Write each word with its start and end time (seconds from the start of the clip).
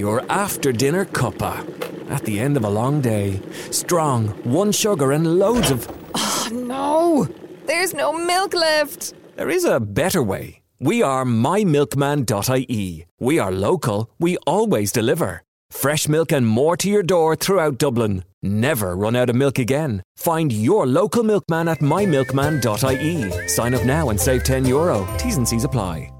your 0.00 0.24
after 0.30 0.72
dinner 0.72 1.04
cuppa. 1.04 1.54
At 2.10 2.24
the 2.24 2.40
end 2.40 2.56
of 2.56 2.64
a 2.64 2.70
long 2.70 3.00
day, 3.02 3.40
strong, 3.70 4.28
one 4.42 4.72
sugar, 4.72 5.12
and 5.12 5.38
loads 5.38 5.70
of. 5.70 5.86
Oh 6.14 6.48
no! 6.50 7.28
There's 7.66 7.94
no 7.94 8.12
milk 8.12 8.54
left! 8.54 9.14
There 9.36 9.50
is 9.50 9.64
a 9.64 9.78
better 9.78 10.22
way. 10.22 10.62
We 10.80 11.02
are 11.02 11.24
mymilkman.ie. 11.24 13.06
We 13.20 13.38
are 13.38 13.52
local, 13.52 14.10
we 14.18 14.38
always 14.38 14.90
deliver. 14.90 15.42
Fresh 15.70 16.08
milk 16.08 16.32
and 16.32 16.46
more 16.46 16.76
to 16.78 16.88
your 16.88 17.02
door 17.02 17.36
throughout 17.36 17.78
Dublin. 17.78 18.24
Never 18.42 18.96
run 18.96 19.14
out 19.14 19.30
of 19.30 19.36
milk 19.36 19.58
again. 19.58 20.02
Find 20.16 20.50
your 20.50 20.86
local 20.86 21.22
milkman 21.22 21.68
at 21.68 21.80
mymilkman.ie. 21.80 23.48
Sign 23.48 23.74
up 23.74 23.84
now 23.84 24.08
and 24.08 24.18
save 24.18 24.44
10 24.44 24.64
euro. 24.64 25.06
T's 25.18 25.36
and 25.36 25.46
C's 25.46 25.64
apply. 25.64 26.10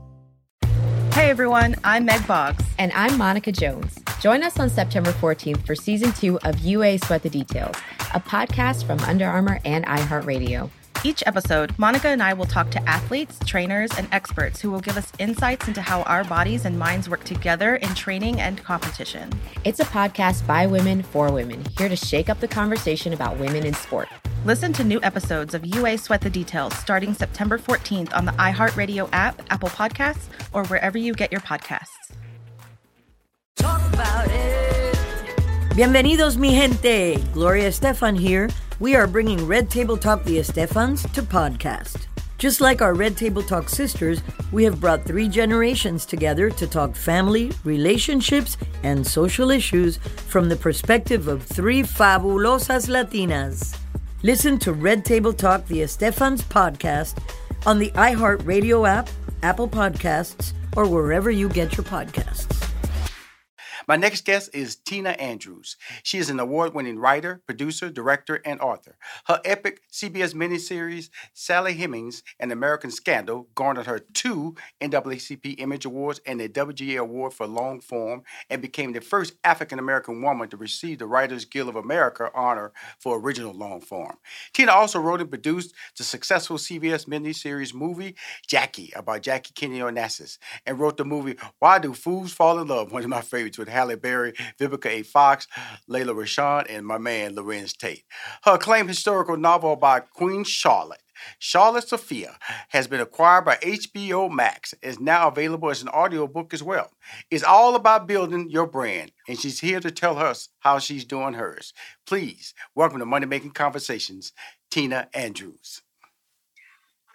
Hey 1.12 1.28
everyone, 1.28 1.74
I'm 1.82 2.04
Meg 2.04 2.24
Boggs. 2.26 2.64
And 2.78 2.92
I'm 2.92 3.18
Monica 3.18 3.50
Jones. 3.50 3.98
Join 4.20 4.44
us 4.44 4.58
on 4.60 4.70
September 4.70 5.10
14th 5.10 5.66
for 5.66 5.74
season 5.74 6.12
two 6.12 6.38
of 6.44 6.60
UA 6.60 6.98
Sweat 6.98 7.22
the 7.22 7.28
Details, 7.28 7.74
a 8.14 8.20
podcast 8.20 8.86
from 8.86 9.00
Under 9.00 9.26
Armour 9.26 9.58
and 9.64 9.84
iHeartRadio. 9.86 10.70
Each 11.02 11.22
episode, 11.24 11.72
Monica 11.78 12.08
and 12.08 12.22
I 12.22 12.34
will 12.34 12.44
talk 12.44 12.70
to 12.72 12.88
athletes, 12.88 13.38
trainers, 13.46 13.90
and 13.96 14.06
experts 14.12 14.60
who 14.60 14.70
will 14.70 14.80
give 14.80 14.98
us 14.98 15.10
insights 15.18 15.66
into 15.66 15.80
how 15.80 16.02
our 16.02 16.24
bodies 16.24 16.66
and 16.66 16.78
minds 16.78 17.08
work 17.08 17.24
together 17.24 17.76
in 17.76 17.94
training 17.94 18.38
and 18.38 18.62
competition. 18.62 19.32
It's 19.64 19.80
a 19.80 19.84
podcast 19.84 20.46
by 20.46 20.66
women 20.66 21.02
for 21.02 21.32
women, 21.32 21.64
here 21.78 21.88
to 21.88 21.96
shake 21.96 22.28
up 22.28 22.40
the 22.40 22.48
conversation 22.48 23.14
about 23.14 23.38
women 23.38 23.64
in 23.64 23.72
sport. 23.72 24.10
Listen 24.44 24.74
to 24.74 24.84
new 24.84 25.00
episodes 25.02 25.54
of 25.54 25.64
UA 25.64 25.96
Sweat 25.96 26.20
the 26.20 26.28
Details 26.28 26.76
starting 26.76 27.14
September 27.14 27.56
14th 27.56 28.14
on 28.14 28.26
the 28.26 28.32
iHeartRadio 28.32 29.08
app, 29.12 29.40
Apple 29.48 29.70
Podcasts, 29.70 30.26
or 30.52 30.66
wherever 30.66 30.98
you 30.98 31.14
get 31.14 31.32
your 31.32 31.40
podcasts. 31.40 32.12
Talk 33.56 33.80
about 33.94 34.28
it. 34.28 34.94
Bienvenidos, 35.74 36.36
mi 36.36 36.50
gente. 36.50 37.16
Gloria 37.32 37.68
Estefan 37.68 38.18
here. 38.18 38.50
We 38.80 38.96
are 38.96 39.06
bringing 39.06 39.46
Red 39.46 39.68
Table 39.68 39.98
Talk 39.98 40.24
the 40.24 40.38
Estefans 40.38 41.02
to 41.12 41.20
podcast. 41.20 42.06
Just 42.38 42.62
like 42.62 42.80
our 42.80 42.94
Red 42.94 43.14
Table 43.14 43.42
Talk 43.42 43.68
sisters, 43.68 44.22
we 44.52 44.64
have 44.64 44.80
brought 44.80 45.04
three 45.04 45.28
generations 45.28 46.06
together 46.06 46.48
to 46.48 46.66
talk 46.66 46.96
family, 46.96 47.52
relationships, 47.62 48.56
and 48.82 49.06
social 49.06 49.50
issues 49.50 49.98
from 50.28 50.48
the 50.48 50.56
perspective 50.56 51.28
of 51.28 51.42
three 51.42 51.82
fabulosas 51.82 52.88
Latinas. 52.88 53.76
Listen 54.22 54.58
to 54.60 54.72
Red 54.72 55.04
Table 55.04 55.34
Talk 55.34 55.66
the 55.66 55.82
Estefans 55.82 56.42
podcast 56.42 57.22
on 57.66 57.78
the 57.78 57.90
iHeartRadio 57.90 58.88
app, 58.88 59.10
Apple 59.42 59.68
Podcasts, 59.68 60.54
or 60.74 60.88
wherever 60.88 61.30
you 61.30 61.50
get 61.50 61.76
your 61.76 61.84
podcasts. 61.84 62.59
My 63.90 63.96
next 63.96 64.24
guest 64.24 64.50
is 64.54 64.76
Tina 64.76 65.10
Andrews. 65.18 65.76
She 66.04 66.18
is 66.18 66.30
an 66.30 66.38
award 66.38 66.74
winning 66.74 67.00
writer, 67.00 67.42
producer, 67.44 67.90
director, 67.90 68.40
and 68.44 68.60
author. 68.60 68.96
Her 69.24 69.40
epic 69.44 69.80
CBS 69.90 70.32
miniseries, 70.32 71.10
Sally 71.32 71.74
Hemings 71.74 72.22
An 72.38 72.52
American 72.52 72.92
Scandal, 72.92 73.48
garnered 73.56 73.86
her 73.86 73.98
two 73.98 74.54
NAACP 74.80 75.56
Image 75.58 75.86
Awards 75.86 76.20
and 76.24 76.40
a 76.40 76.48
WGA 76.48 77.00
Award 77.00 77.32
for 77.32 77.48
long 77.48 77.80
form 77.80 78.22
and 78.48 78.62
became 78.62 78.92
the 78.92 79.00
first 79.00 79.34
African 79.42 79.80
American 79.80 80.22
woman 80.22 80.48
to 80.50 80.56
receive 80.56 81.00
the 81.00 81.06
Writers 81.06 81.44
Guild 81.44 81.70
of 81.70 81.74
America 81.74 82.30
honor 82.32 82.70
for 83.00 83.18
original 83.18 83.52
long 83.52 83.80
form. 83.80 84.18
Tina 84.52 84.70
also 84.70 85.00
wrote 85.00 85.20
and 85.20 85.30
produced 85.30 85.74
the 85.98 86.04
successful 86.04 86.58
CBS 86.58 87.08
miniseries 87.08 87.74
movie 87.74 88.14
Jackie 88.46 88.92
about 88.94 89.22
Jackie 89.22 89.52
Kennedy 89.52 89.80
Onassis 89.80 90.38
and 90.64 90.78
wrote 90.78 90.96
the 90.96 91.04
movie 91.04 91.34
Why 91.58 91.80
Do 91.80 91.92
Fools 91.92 92.32
Fall 92.32 92.60
in 92.60 92.68
Love, 92.68 92.92
one 92.92 93.02
of 93.02 93.08
my 93.08 93.20
favorites 93.20 93.58
with 93.58 93.79
Halle 93.80 93.96
Berry, 93.96 94.32
Vivica 94.58 94.86
A. 94.90 95.02
Fox, 95.02 95.46
Lela 95.88 96.12
Rochon, 96.12 96.66
and 96.68 96.86
my 96.86 96.98
man 96.98 97.34
Larenz 97.34 97.74
Tate. 97.76 98.04
Her 98.44 98.54
acclaimed 98.54 98.88
historical 98.90 99.36
novel 99.38 99.72
about 99.72 100.10
Queen 100.10 100.44
Charlotte. 100.44 101.00
Charlotte 101.38 101.88
Sophia 101.88 102.36
has 102.70 102.86
been 102.86 103.00
acquired 103.00 103.44
by 103.44 103.56
HBO 103.56 104.30
Max. 104.30 104.74
is 104.82 105.00
now 105.00 105.28
available 105.28 105.70
as 105.70 105.82
an 105.82 105.88
audiobook 105.88 106.52
as 106.54 106.62
well. 106.62 106.90
It's 107.30 107.44
all 107.44 107.74
about 107.74 108.06
building 108.06 108.48
your 108.50 108.66
brand, 108.66 109.12
and 109.28 109.38
she's 109.38 109.60
here 109.60 109.80
to 109.80 109.90
tell 109.90 110.18
us 110.18 110.48
how 110.60 110.78
she's 110.78 111.04
doing 111.04 111.34
hers. 111.34 111.72
Please 112.06 112.54
welcome 112.74 112.98
to 113.00 113.06
Money 113.06 113.26
Making 113.26 113.50
Conversations, 113.52 114.32
Tina 114.70 115.08
Andrews. 115.14 115.82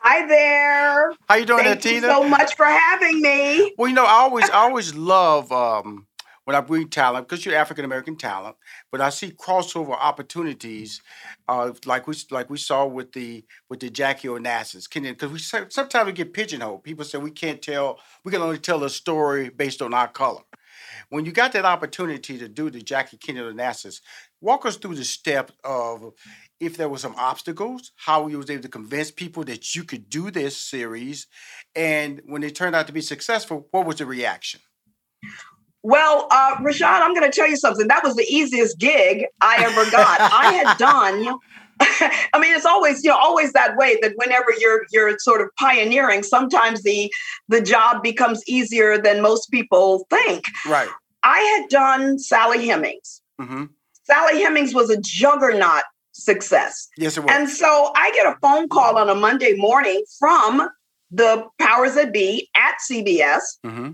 Hi 0.02 0.28
there. 0.28 1.14
How 1.28 1.36
you 1.36 1.46
doing, 1.48 1.64
Thank 1.64 1.82
there, 1.82 1.94
you 1.94 2.02
Tina? 2.02 2.14
so 2.14 2.30
much 2.30 2.56
for 2.56 2.66
having 2.68 3.22
me. 3.24 3.74
Well, 3.76 3.88
you 3.88 3.96
know, 3.96 4.06
I 4.06 4.12
always, 4.20 4.48
I 4.52 4.58
always 4.58 4.94
love 4.94 5.52
um, 5.52 6.06
when 6.46 6.56
I 6.56 6.62
bring 6.62 6.88
talent 6.88 7.28
because 7.28 7.46
you're 7.46 7.56
African 7.56 7.86
American 7.86 8.16
talent, 8.16 8.56
but 8.92 9.02
I 9.02 9.10
see 9.10 9.32
crossover 9.32 9.92
opportunities, 9.92 11.02
uh, 11.48 11.74
like 11.86 12.08
we 12.08 12.16
like 12.32 12.50
we 12.50 12.58
saw 12.58 12.86
with 12.86 13.12
the 13.12 13.44
with 13.70 13.82
the 13.82 13.90
Jackie 13.90 14.30
Onassis. 14.30 14.88
Because 14.92 15.32
we 15.32 15.40
sometimes 15.40 16.06
we 16.06 16.14
get 16.14 16.34
pigeonholed. 16.34 16.84
People 16.84 17.04
say 17.04 17.18
we 17.18 17.32
can't 17.32 17.62
tell, 17.62 18.00
we 18.24 18.32
can 18.32 18.42
only 18.42 18.60
tell 18.60 18.84
a 18.84 18.90
story 18.90 19.50
based 19.50 19.82
on 19.82 19.94
our 19.94 20.08
color. 20.08 20.42
When 21.10 21.26
you 21.26 21.32
got 21.32 21.54
that 21.54 21.66
opportunity 21.66 22.38
to 22.38 22.48
do 22.48 22.70
the 22.70 22.82
Jackie 22.82 23.18
Kennedy 23.18 23.56
Onassis, 23.56 24.02
walk 24.42 24.66
us 24.66 24.78
through 24.78 24.96
the 24.96 25.04
step 25.04 25.52
of 25.64 26.14
if 26.60 26.78
there 26.78 26.90
were 26.90 26.98
some 26.98 27.16
obstacles, 27.18 27.92
how 27.96 28.28
you 28.28 28.38
was 28.38 28.50
able 28.50 28.64
to 28.64 28.70
convince 28.70 29.12
people 29.12 29.44
that 29.46 29.76
you 29.76 29.84
could 29.84 30.10
do 30.10 30.32
this 30.32 30.58
series, 30.58 31.28
and 31.76 32.22
when 32.26 32.44
it 32.44 32.56
turned 32.56 32.76
out 32.76 32.88
to 32.88 32.94
be 32.94 33.02
successful, 33.02 33.68
what 33.72 33.86
was 33.86 33.98
the 33.98 34.06
reaction? 34.06 34.62
Well, 35.86 36.28
uh, 36.32 36.56
Rashad, 36.56 37.02
I'm 37.02 37.14
going 37.14 37.30
to 37.30 37.36
tell 37.36 37.48
you 37.48 37.58
something. 37.58 37.88
That 37.88 38.04
was 38.04 38.16
the 38.16 38.26
easiest 38.28 38.80
gig 38.80 39.28
I 39.40 39.64
ever 39.64 39.92
got. 39.92 40.20
I 40.20 40.52
had 40.54 40.78
done. 40.80 41.38
I 42.34 42.40
mean, 42.40 42.56
it's 42.56 42.66
always 42.66 43.04
you 43.04 43.12
know 43.12 43.18
always 43.18 43.54
that 43.54 43.78
way 43.78 44.00
that 44.02 44.14
whenever 44.16 44.48
you're 44.58 44.88
you're 44.92 45.16
sort 45.20 45.42
of 45.42 45.50
pioneering, 45.60 46.24
sometimes 46.24 46.82
the 46.82 47.14
the 47.50 47.62
job 47.62 48.02
becomes 48.02 48.42
easier 48.48 48.98
than 48.98 49.22
most 49.22 49.52
people 49.52 50.08
think. 50.10 50.46
Right. 50.66 50.90
I 51.22 51.40
had 51.40 51.70
done 51.70 52.18
Sally 52.18 52.66
Hemings. 52.66 53.22
Mm-hmm. 53.40 53.66
Sally 54.06 54.42
Hemings 54.42 54.74
was 54.74 54.90
a 54.90 55.00
juggernaut 55.00 55.84
success. 56.14 56.88
Yes, 56.98 57.16
it 57.16 57.22
was. 57.22 57.32
And 57.32 57.48
so 57.48 57.92
I 57.96 58.10
get 58.12 58.26
a 58.26 58.36
phone 58.42 58.70
call 58.70 58.98
on 58.98 59.08
a 59.08 59.16
Monday 59.16 59.54
morning 59.56 60.04
from 60.18 60.68
the 61.12 61.46
powers 61.60 61.94
that 61.94 62.12
be 62.12 62.50
at 62.56 62.76
CBS. 62.90 63.42
Mm-hmm. 63.64 63.92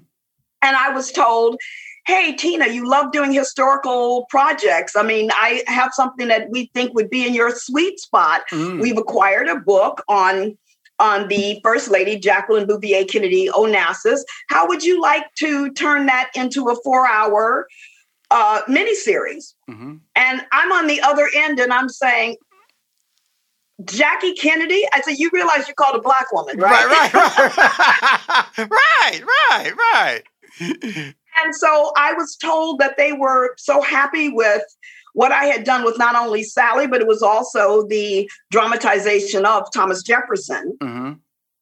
And 0.61 0.75
I 0.75 0.89
was 0.89 1.11
told, 1.11 1.59
hey, 2.05 2.33
Tina, 2.33 2.67
you 2.67 2.87
love 2.87 3.11
doing 3.11 3.31
historical 3.31 4.25
projects. 4.29 4.95
I 4.95 5.03
mean, 5.03 5.29
I 5.33 5.63
have 5.67 5.91
something 5.93 6.27
that 6.27 6.49
we 6.49 6.71
think 6.73 6.93
would 6.93 7.09
be 7.09 7.25
in 7.25 7.33
your 7.33 7.51
sweet 7.55 7.99
spot. 7.99 8.41
Mm. 8.51 8.81
We've 8.81 8.97
acquired 8.97 9.47
a 9.47 9.59
book 9.59 10.03
on 10.07 10.57
on 10.99 11.27
the 11.29 11.59
First 11.63 11.89
Lady, 11.89 12.17
Jacqueline 12.19 12.67
Bouvier 12.67 13.05
Kennedy 13.05 13.49
Onassis. 13.49 14.19
How 14.49 14.67
would 14.67 14.83
you 14.83 15.01
like 15.01 15.25
to 15.39 15.71
turn 15.71 16.05
that 16.05 16.29
into 16.35 16.69
a 16.69 16.75
four 16.83 17.07
hour 17.07 17.67
uh, 18.29 18.61
miniseries? 18.69 19.55
Mm-hmm. 19.67 19.95
And 20.15 20.45
I'm 20.51 20.71
on 20.71 20.85
the 20.85 21.01
other 21.01 21.27
end 21.35 21.59
and 21.59 21.73
I'm 21.73 21.89
saying, 21.89 22.37
Jackie 23.85 24.35
Kennedy? 24.35 24.85
I 24.93 25.01
said, 25.01 25.17
you 25.17 25.31
realize 25.33 25.67
you 25.67 25.73
called 25.73 25.95
a 25.95 26.01
black 26.01 26.31
woman, 26.31 26.57
right? 26.59 26.85
Right, 26.85 27.13
right, 27.13 27.57
right. 27.57 28.57
right, 28.69 29.23
right, 29.49 29.73
right. 29.75 30.21
And 30.59 31.55
so 31.55 31.91
I 31.95 32.13
was 32.13 32.35
told 32.35 32.79
that 32.79 32.97
they 32.97 33.13
were 33.13 33.55
so 33.57 33.81
happy 33.81 34.29
with 34.29 34.63
what 35.13 35.31
I 35.31 35.45
had 35.45 35.63
done 35.63 35.83
with 35.83 35.97
not 35.97 36.15
only 36.15 36.43
Sally, 36.43 36.87
but 36.87 37.01
it 37.01 37.07
was 37.07 37.21
also 37.21 37.87
the 37.87 38.29
dramatization 38.49 39.45
of 39.45 39.71
Thomas 39.73 40.03
Jefferson 40.03 40.77
Mm-hmm. 40.81 41.13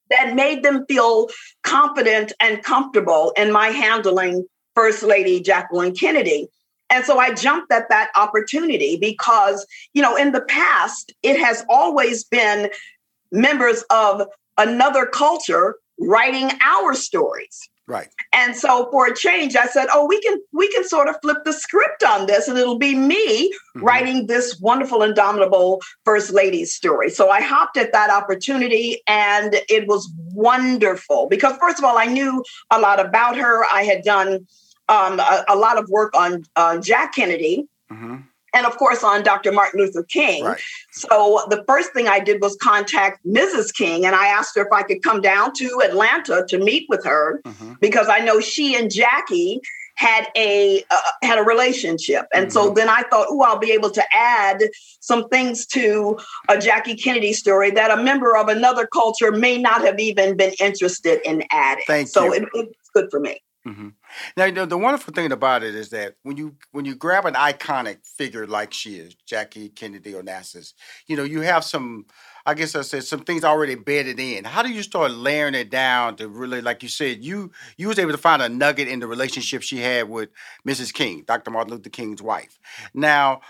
that 0.10 0.36
made 0.36 0.64
them 0.64 0.86
feel 0.88 1.30
confident 1.64 2.34
and 2.40 2.64
comfortable 2.64 3.32
in 3.38 3.52
my 3.52 3.68
handling 3.68 4.46
First 4.76 5.04
Lady 5.04 5.40
Jacqueline 5.40 5.96
Kennedy. 5.96 6.48
And 6.90 7.06
so 7.06 7.20
I 7.20 7.34
jumped 7.34 7.72
at 7.72 7.90
that 7.90 8.10
opportunity 8.16 8.98
because, 8.98 9.66
you 9.94 10.02
know, 10.02 10.16
in 10.16 10.32
the 10.32 10.42
past, 10.42 11.14
it 11.22 11.40
has 11.40 11.64
always 11.70 12.24
been 12.24 12.70
members 13.32 13.84
of 13.92 14.24
another 14.58 15.06
culture 15.06 15.76
writing 16.00 16.50
our 16.62 16.96
stories. 16.96 17.70
Right. 17.90 18.10
And 18.34 18.56
so 18.56 18.88
for 18.92 19.08
a 19.08 19.16
change, 19.16 19.56
I 19.56 19.66
said, 19.66 19.88
"Oh, 19.92 20.06
we 20.06 20.22
can 20.22 20.38
we 20.54 20.72
can 20.72 20.88
sort 20.88 21.10
of 21.10 21.16
flip 21.24 21.38
the 21.44 21.54
script 21.54 22.04
on 22.04 22.28
this, 22.28 22.48
and 22.48 22.56
it'll 22.56 22.78
be 22.78 22.94
me 22.94 23.52
Mhm. 23.76 23.82
writing 23.82 24.28
this 24.28 24.60
wonderful, 24.62 25.02
indomitable 25.02 25.82
first 26.06 26.30
lady 26.32 26.66
story." 26.66 27.10
So 27.10 27.32
I 27.32 27.42
hopped 27.42 27.78
at 27.78 27.92
that 27.94 28.12
opportunity, 28.12 29.02
and 29.08 29.56
it 29.70 29.88
was 29.88 30.08
wonderful 30.36 31.28
because 31.30 31.58
first 31.58 31.80
of 31.80 31.84
all, 31.84 31.98
I 31.98 32.06
knew 32.06 32.44
a 32.70 32.80
lot 32.80 33.00
about 33.00 33.36
her. 33.38 33.66
I 33.66 33.82
had 33.84 34.04
done 34.04 34.46
um, 34.88 35.20
a, 35.20 35.44
a 35.50 35.56
lot 35.56 35.80
of 35.80 35.90
work 35.90 36.16
on 36.16 36.44
uh, 36.56 36.78
Jack 36.78 37.16
Kennedy, 37.16 37.68
Mm-hmm. 37.92 38.18
And 38.54 38.66
of 38.66 38.78
course 38.78 39.04
on 39.04 39.24
Dr. 39.24 39.52
Martin 39.52 39.80
Luther 39.80 40.04
King. 40.04 40.44
Right. 40.44 40.62
So 40.92 41.44
the 41.50 41.64
first 41.68 41.94
thing 41.94 42.08
I 42.08 42.20
did 42.20 42.42
was 42.42 42.56
contact 42.62 43.26
Mrs. 43.26 43.74
King, 43.74 44.06
and 44.06 44.16
I 44.16 44.28
asked 44.28 44.56
her 44.56 44.62
if 44.62 44.72
I 44.74 44.84
could 44.84 45.04
come 45.04 45.22
down 45.22 45.54
to 45.56 45.82
Atlanta 45.84 46.46
to 46.50 46.58
meet 46.58 46.86
with 46.90 47.04
her 47.06 47.40
Mm-hmm. 47.46 47.74
because 47.80 48.08
I 48.10 48.20
know 48.20 48.40
she 48.40 48.76
and 48.76 48.92
Jackie 48.92 49.62
had 49.96 50.28
a 50.36 50.84
uh, 50.90 50.98
had 51.22 51.38
a 51.38 51.44
relationship, 51.44 52.26
and 52.34 52.46
mm-hmm. 52.46 52.52
so 52.52 52.74
then 52.74 52.90
I 52.90 53.04
thought, 53.04 53.28
oh, 53.30 53.42
I'll 53.42 53.60
be 53.60 53.72
able 53.72 53.92
to 53.92 54.04
add 54.14 54.62
some 55.00 55.28
things 55.30 55.66
to 55.68 56.18
a 56.48 56.58
Jackie 56.58 56.96
Kennedy 56.96 57.34
story 57.34 57.72
that 57.72 57.92
a 57.92 58.02
member 58.02 58.38
of 58.38 58.48
another 58.48 58.88
culture 58.88 59.32
may 59.32 59.58
not 59.58 59.82
have 59.82 60.00
even 60.00 60.38
been 60.38 60.54
interested 60.60 61.20
in 61.26 61.44
adding. 61.52 61.84
Thank 61.86 62.08
so 62.08 62.26
you. 62.26 62.34
It, 62.34 62.50
it's 62.54 62.90
good 62.94 63.10
for 63.12 63.20
me. 63.20 63.42
Mm-hmm. 63.70 63.90
Now, 64.36 64.46
you 64.46 64.52
know, 64.52 64.66
the 64.66 64.78
wonderful 64.78 65.14
thing 65.14 65.32
about 65.32 65.64
it 65.64 65.76
is 65.76 65.90
that 65.90 66.16
when 66.24 66.38
you 66.38 66.56
when 66.72 66.86
you 66.86 66.96
grab 66.96 67.26
an 67.26 67.36
iconic 67.36 68.06
figure 68.06 68.48
like 68.48 68.74
she 68.74 68.96
is, 68.96 69.16
Jackie 69.26 69.70
Kennedy 69.70 70.14
Onassis, 70.14 70.74
you 71.08 71.16
know, 71.16 71.24
you 71.24 71.42
have 71.42 71.64
some 71.64 72.06
I 72.46 72.56
guess 72.56 72.74
I 72.74 72.82
said 72.82 73.04
some 73.04 73.20
things 73.20 73.44
already 73.44 73.76
bedded 73.76 74.20
in. 74.20 74.44
How 74.44 74.64
do 74.64 74.70
you 74.70 74.82
start 74.82 75.12
layering 75.12 75.54
it 75.54 75.70
down 75.70 76.16
to 76.16 76.28
really, 76.28 76.62
like 76.62 76.82
you 76.82 76.90
said, 76.90 77.24
you 77.24 77.52
you 77.78 77.88
was 77.88 78.00
able 78.00 78.12
to 78.12 78.18
find 78.18 78.42
a 78.42 78.50
nugget 78.50 78.88
in 78.88 79.00
the 79.00 79.08
relationship 79.08 79.62
she 79.62 79.78
had 79.78 80.10
with 80.10 80.30
Mrs. 80.68 80.92
King, 80.92 81.24
Dr. 81.28 81.52
Martin 81.52 81.74
Luther 81.74 81.90
King's 81.90 82.24
wife. 82.24 82.58
Now, 82.94 83.42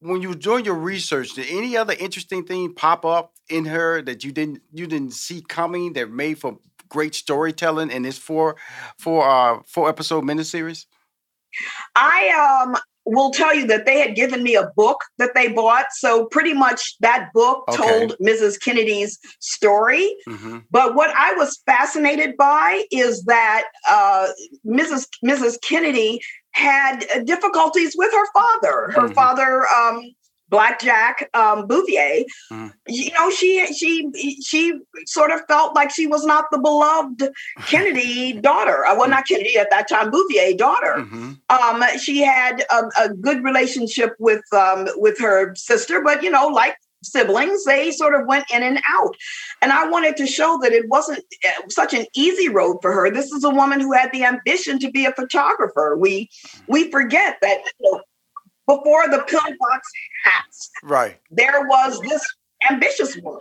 when 0.00 0.22
you 0.22 0.30
were 0.30 0.34
doing 0.34 0.64
your 0.64 0.74
research, 0.74 1.34
did 1.34 1.46
any 1.48 1.76
other 1.76 1.94
interesting 1.98 2.44
thing 2.44 2.74
pop 2.74 3.04
up 3.04 3.34
in 3.48 3.66
her 3.66 4.02
that 4.02 4.24
you 4.24 4.32
didn't 4.32 4.62
you 4.72 4.86
didn't 4.86 5.12
see 5.12 5.42
coming 5.46 5.92
that 5.94 6.10
made 6.10 6.38
for 6.38 6.58
great 6.94 7.14
storytelling 7.14 7.90
in 7.90 8.02
this 8.02 8.16
four 8.16 8.56
four 8.98 9.28
uh 9.28 9.58
four 9.66 9.88
episode 9.88 10.24
miniseries? 10.24 10.86
I 11.96 12.62
um 12.64 12.76
will 13.06 13.30
tell 13.30 13.54
you 13.54 13.66
that 13.66 13.84
they 13.84 13.98
had 13.98 14.14
given 14.14 14.42
me 14.42 14.54
a 14.54 14.70
book 14.76 15.04
that 15.18 15.34
they 15.34 15.48
bought. 15.48 15.86
So 15.92 16.26
pretty 16.26 16.54
much 16.54 16.96
that 17.00 17.28
book 17.34 17.64
okay. 17.68 17.76
told 17.76 18.16
Mrs. 18.18 18.58
Kennedy's 18.58 19.18
story. 19.40 20.16
Mm-hmm. 20.26 20.60
But 20.70 20.94
what 20.94 21.10
I 21.10 21.34
was 21.34 21.60
fascinated 21.66 22.36
by 22.38 22.84
is 22.90 23.24
that 23.24 23.64
uh, 23.90 24.28
Mrs. 24.66 25.08
Mrs. 25.22 25.60
Kennedy 25.60 26.20
had 26.52 27.04
difficulties 27.24 27.94
with 27.98 28.12
her 28.12 28.26
father. 28.32 28.92
Her 28.92 29.02
mm-hmm. 29.02 29.12
father 29.12 29.66
um, 29.68 30.02
Blackjack 30.48 31.30
um, 31.34 31.66
Bouvier, 31.66 32.24
mm. 32.52 32.72
you 32.86 33.10
know, 33.12 33.30
she 33.30 33.66
she 33.74 34.10
she 34.42 34.78
sort 35.06 35.30
of 35.30 35.40
felt 35.48 35.74
like 35.74 35.90
she 35.90 36.06
was 36.06 36.24
not 36.24 36.46
the 36.50 36.58
beloved 36.58 37.30
Kennedy 37.66 38.32
daughter. 38.40 38.84
Uh, 38.84 38.96
well, 38.96 39.08
not 39.08 39.26
Kennedy 39.26 39.58
at 39.58 39.70
that 39.70 39.88
time, 39.88 40.10
Bouvier 40.10 40.54
daughter. 40.56 40.96
Mm-hmm. 40.98 41.32
Um, 41.48 41.98
she 41.98 42.22
had 42.22 42.64
a, 42.70 43.04
a, 43.04 43.14
good 43.14 43.42
relationship 43.42 44.14
with 44.18 44.42
um, 44.52 44.86
with 44.96 45.18
her 45.18 45.54
sister, 45.54 46.02
but 46.02 46.22
you 46.22 46.30
know, 46.30 46.46
like 46.48 46.76
siblings, 47.04 47.64
they 47.64 47.90
sort 47.90 48.14
of 48.14 48.26
went 48.26 48.44
in 48.52 48.62
and 48.62 48.80
out. 48.88 49.16
And 49.62 49.72
I 49.72 49.88
wanted 49.88 50.16
to 50.18 50.26
show 50.26 50.58
that 50.62 50.72
it 50.72 50.88
wasn't 50.88 51.24
uh, 51.46 51.68
such 51.68 51.94
an 51.94 52.06
easy 52.14 52.48
road 52.48 52.78
for 52.82 52.92
her. 52.92 53.10
This 53.10 53.30
is 53.32 53.44
a 53.44 53.50
woman 53.50 53.80
who 53.80 53.92
had 53.92 54.10
the 54.12 54.24
ambition 54.24 54.78
to 54.80 54.90
be 54.90 55.04
a 55.04 55.12
photographer. 55.12 55.96
We 55.98 56.30
we 56.66 56.90
forget 56.90 57.38
that 57.42 57.62
you 57.80 57.92
know, 57.92 58.00
before 58.66 59.08
the 59.08 59.24
pillbox 59.26 59.90
hats. 60.24 60.70
Right. 60.82 61.20
There 61.30 61.66
was 61.66 62.00
this 62.00 62.22
ambitious 62.70 63.16
woman. 63.16 63.40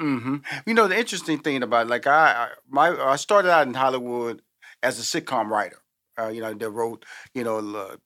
Mm-hmm. 0.00 0.36
You 0.66 0.74
know 0.74 0.88
the 0.88 0.98
interesting 0.98 1.38
thing 1.38 1.62
about 1.62 1.86
it, 1.86 1.90
like 1.90 2.06
I, 2.06 2.32
I 2.32 2.48
my 2.68 2.90
I 2.90 3.16
started 3.16 3.50
out 3.50 3.66
in 3.66 3.72
Hollywood 3.72 4.42
as 4.82 4.98
a 4.98 5.02
sitcom 5.02 5.48
writer. 5.48 5.80
Uh, 6.18 6.28
you 6.28 6.42
know, 6.42 6.52
they 6.52 6.66
wrote 6.66 7.06
you 7.32 7.44
know 7.44 7.58
uh, 7.58 7.96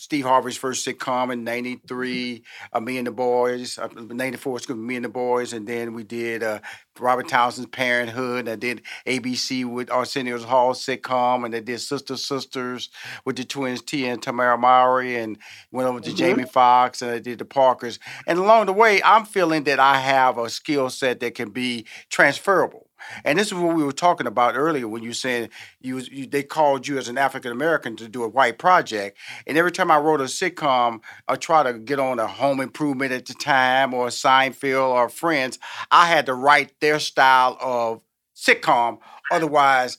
Steve 0.00 0.24
Harvey's 0.24 0.56
first 0.56 0.86
sitcom 0.86 1.30
in 1.30 1.44
'93, 1.44 2.42
uh, 2.72 2.80
Me 2.80 2.96
and 2.96 3.06
the 3.06 3.10
Boys. 3.10 3.78
Uh, 3.78 3.86
'94 3.94 4.50
was 4.50 4.68
Me 4.70 4.96
and 4.96 5.04
the 5.04 5.10
Boys, 5.10 5.52
and 5.52 5.66
then 5.66 5.92
we 5.92 6.04
did 6.04 6.42
uh, 6.42 6.60
Robert 6.98 7.28
Townsend's 7.28 7.68
Parenthood. 7.68 8.48
I 8.48 8.56
did 8.56 8.80
ABC 9.06 9.66
with 9.66 9.90
Arsenio's 9.90 10.44
Hall 10.44 10.72
sitcom, 10.72 11.44
and 11.44 11.54
I 11.54 11.60
did 11.60 11.80
Sister 11.80 12.16
Sisters 12.16 12.88
with 13.26 13.36
the 13.36 13.44
twins 13.44 13.82
Tia 13.82 14.14
and 14.14 14.22
Tamera 14.22 14.58
Mowry, 14.58 15.16
and 15.16 15.36
went 15.70 15.86
over 15.86 16.00
to 16.00 16.08
mm-hmm. 16.08 16.16
Jamie 16.16 16.44
Foxx, 16.44 17.02
and 17.02 17.10
I 17.10 17.18
did 17.18 17.38
the 17.38 17.44
Parkers. 17.44 17.98
And 18.26 18.38
along 18.38 18.66
the 18.66 18.72
way, 18.72 19.02
I'm 19.02 19.26
feeling 19.26 19.64
that 19.64 19.78
I 19.78 19.98
have 19.98 20.38
a 20.38 20.48
skill 20.48 20.88
set 20.88 21.20
that 21.20 21.34
can 21.34 21.50
be 21.50 21.84
transferable. 22.08 22.89
And 23.24 23.38
this 23.38 23.48
is 23.48 23.54
what 23.54 23.74
we 23.74 23.84
were 23.84 23.92
talking 23.92 24.26
about 24.26 24.56
earlier 24.56 24.88
when 24.88 25.02
you 25.02 25.12
said 25.12 25.50
you, 25.80 25.98
you 25.98 26.26
they 26.26 26.42
called 26.42 26.86
you 26.86 26.98
as 26.98 27.08
an 27.08 27.18
African 27.18 27.52
American 27.52 27.96
to 27.96 28.08
do 28.08 28.22
a 28.22 28.28
white 28.28 28.58
project. 28.58 29.18
And 29.46 29.56
every 29.56 29.72
time 29.72 29.90
I 29.90 29.98
wrote 29.98 30.20
a 30.20 30.24
sitcom, 30.24 31.00
I 31.28 31.36
try 31.36 31.62
to 31.62 31.78
get 31.78 31.98
on 31.98 32.18
a 32.18 32.26
Home 32.26 32.60
Improvement 32.60 33.12
at 33.12 33.26
the 33.26 33.34
time 33.34 33.94
or 33.94 34.06
a 34.06 34.10
Seinfeld 34.10 34.90
or 34.90 35.08
Friends, 35.08 35.58
I 35.90 36.06
had 36.06 36.26
to 36.26 36.34
write 36.34 36.80
their 36.80 36.98
style 36.98 37.56
of 37.60 38.02
sitcom. 38.34 38.98
Otherwise, 39.30 39.98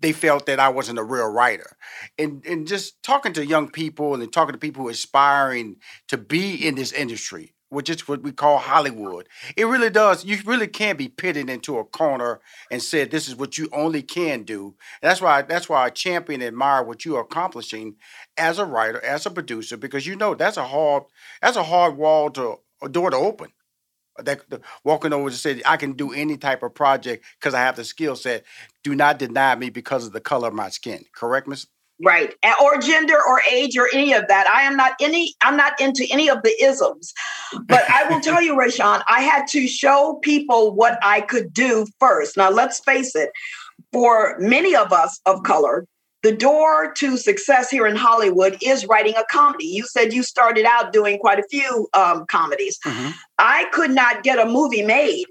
they 0.00 0.12
felt 0.12 0.46
that 0.46 0.58
I 0.58 0.68
wasn't 0.70 0.98
a 0.98 1.04
real 1.04 1.26
writer. 1.26 1.76
And 2.18 2.44
and 2.46 2.66
just 2.66 3.02
talking 3.02 3.32
to 3.34 3.46
young 3.46 3.70
people 3.70 4.14
and 4.14 4.32
talking 4.32 4.52
to 4.52 4.58
people 4.58 4.82
who 4.82 4.88
are 4.88 4.92
aspiring 4.92 5.76
to 6.08 6.16
be 6.16 6.66
in 6.66 6.74
this 6.74 6.92
industry, 6.92 7.54
which 7.70 7.88
is 7.88 8.06
what 8.06 8.22
we 8.22 8.32
call 8.32 8.58
Hollywood. 8.58 9.28
It 9.56 9.64
really 9.64 9.90
does. 9.90 10.24
You 10.24 10.38
really 10.44 10.66
can't 10.66 10.98
be 10.98 11.08
pitted 11.08 11.48
into 11.48 11.78
a 11.78 11.84
corner 11.84 12.40
and 12.70 12.82
said 12.82 13.10
this 13.10 13.28
is 13.28 13.36
what 13.36 13.56
you 13.56 13.68
only 13.72 14.02
can 14.02 14.42
do. 14.42 14.74
That's 15.00 15.20
why 15.22 15.42
that's 15.42 15.68
why 15.68 15.84
I 15.84 15.90
champion 15.90 16.42
and 16.42 16.48
admire 16.48 16.82
what 16.82 17.04
you 17.04 17.16
are 17.16 17.22
accomplishing 17.22 17.96
as 18.36 18.58
a 18.58 18.66
writer, 18.66 19.02
as 19.04 19.24
a 19.24 19.30
producer, 19.30 19.76
because 19.76 20.06
you 20.06 20.16
know 20.16 20.34
that's 20.34 20.56
a 20.56 20.66
hard 20.66 21.04
that's 21.40 21.56
a 21.56 21.62
hard 21.62 21.96
wall 21.96 22.30
to 22.30 22.58
a 22.82 22.88
door 22.88 23.10
to 23.10 23.16
open. 23.16 23.52
That 24.18 24.42
walking 24.84 25.12
over 25.14 25.30
to 25.30 25.36
say 25.36 25.62
I 25.64 25.76
can 25.76 25.92
do 25.92 26.12
any 26.12 26.36
type 26.36 26.62
of 26.62 26.74
project 26.74 27.24
because 27.38 27.54
I 27.54 27.60
have 27.60 27.76
the 27.76 27.84
skill 27.84 28.16
set. 28.16 28.44
Do 28.82 28.94
not 28.94 29.18
deny 29.18 29.54
me 29.54 29.70
because 29.70 30.06
of 30.06 30.12
the 30.12 30.20
color 30.20 30.48
of 30.48 30.54
my 30.54 30.68
skin. 30.68 31.04
Correct, 31.14 31.46
Miss? 31.46 31.68
Right. 32.02 32.34
Or 32.62 32.78
gender 32.78 33.16
or 33.16 33.42
age 33.50 33.76
or 33.76 33.88
any 33.92 34.14
of 34.14 34.26
that. 34.28 34.48
I 34.48 34.62
am 34.62 34.76
not 34.76 34.92
any, 35.00 35.34
I'm 35.42 35.56
not 35.56 35.78
into 35.80 36.06
any 36.10 36.30
of 36.30 36.42
the 36.42 36.54
isms. 36.62 37.12
But 37.66 37.88
I 37.90 38.08
will 38.08 38.20
tell 38.20 38.40
you, 38.40 38.56
Rushion, 38.56 39.02
I 39.06 39.20
had 39.20 39.46
to 39.48 39.66
show 39.66 40.18
people 40.22 40.74
what 40.74 40.98
I 41.02 41.20
could 41.20 41.52
do 41.52 41.86
first. 41.98 42.36
Now, 42.36 42.50
let's 42.50 42.80
face 42.80 43.14
it, 43.14 43.30
for 43.92 44.36
many 44.38 44.74
of 44.74 44.92
us 44.92 45.20
of 45.26 45.42
color, 45.42 45.86
the 46.22 46.32
door 46.32 46.92
to 46.94 47.16
success 47.16 47.70
here 47.70 47.86
in 47.86 47.96
Hollywood 47.96 48.58
is 48.62 48.86
writing 48.86 49.14
a 49.16 49.24
comedy. 49.30 49.66
You 49.66 49.86
said 49.86 50.12
you 50.12 50.22
started 50.22 50.66
out 50.66 50.92
doing 50.92 51.18
quite 51.18 51.38
a 51.38 51.44
few 51.50 51.88
um, 51.94 52.26
comedies. 52.26 52.78
Mm-hmm. 52.86 53.10
I 53.38 53.66
could 53.72 53.90
not 53.90 54.22
get 54.22 54.38
a 54.38 54.44
movie 54.44 54.82
made 54.82 55.24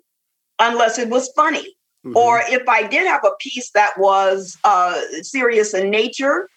unless 0.58 0.98
it 1.00 1.10
was 1.10 1.32
funny. 1.36 1.76
Mm-hmm. 2.06 2.18
Or 2.18 2.42
if 2.46 2.68
I 2.68 2.88
did 2.88 3.06
have 3.06 3.24
a 3.24 3.32
piece 3.40 3.72
that 3.72 3.92
was 3.98 4.58
uh, 4.64 5.00
serious 5.22 5.74
in 5.74 5.90
nature, 5.90 6.50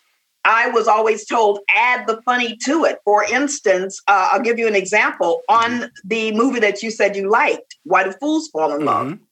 I 0.44 0.68
was 0.68 0.88
always 0.88 1.24
told 1.24 1.60
add 1.74 2.06
the 2.06 2.20
funny 2.22 2.56
to 2.64 2.84
it. 2.84 2.98
For 3.04 3.24
instance, 3.24 4.00
uh, 4.08 4.30
I'll 4.32 4.42
give 4.42 4.58
you 4.58 4.66
an 4.66 4.74
example 4.74 5.42
on 5.48 5.90
the 6.04 6.32
movie 6.32 6.60
that 6.60 6.82
you 6.82 6.90
said 6.90 7.16
you 7.16 7.30
liked, 7.30 7.76
Why 7.84 8.04
Do 8.04 8.12
Fools 8.20 8.48
Fall 8.48 8.74
in 8.74 8.84
Love? 8.84 9.06
Mm-hmm. 9.08 9.24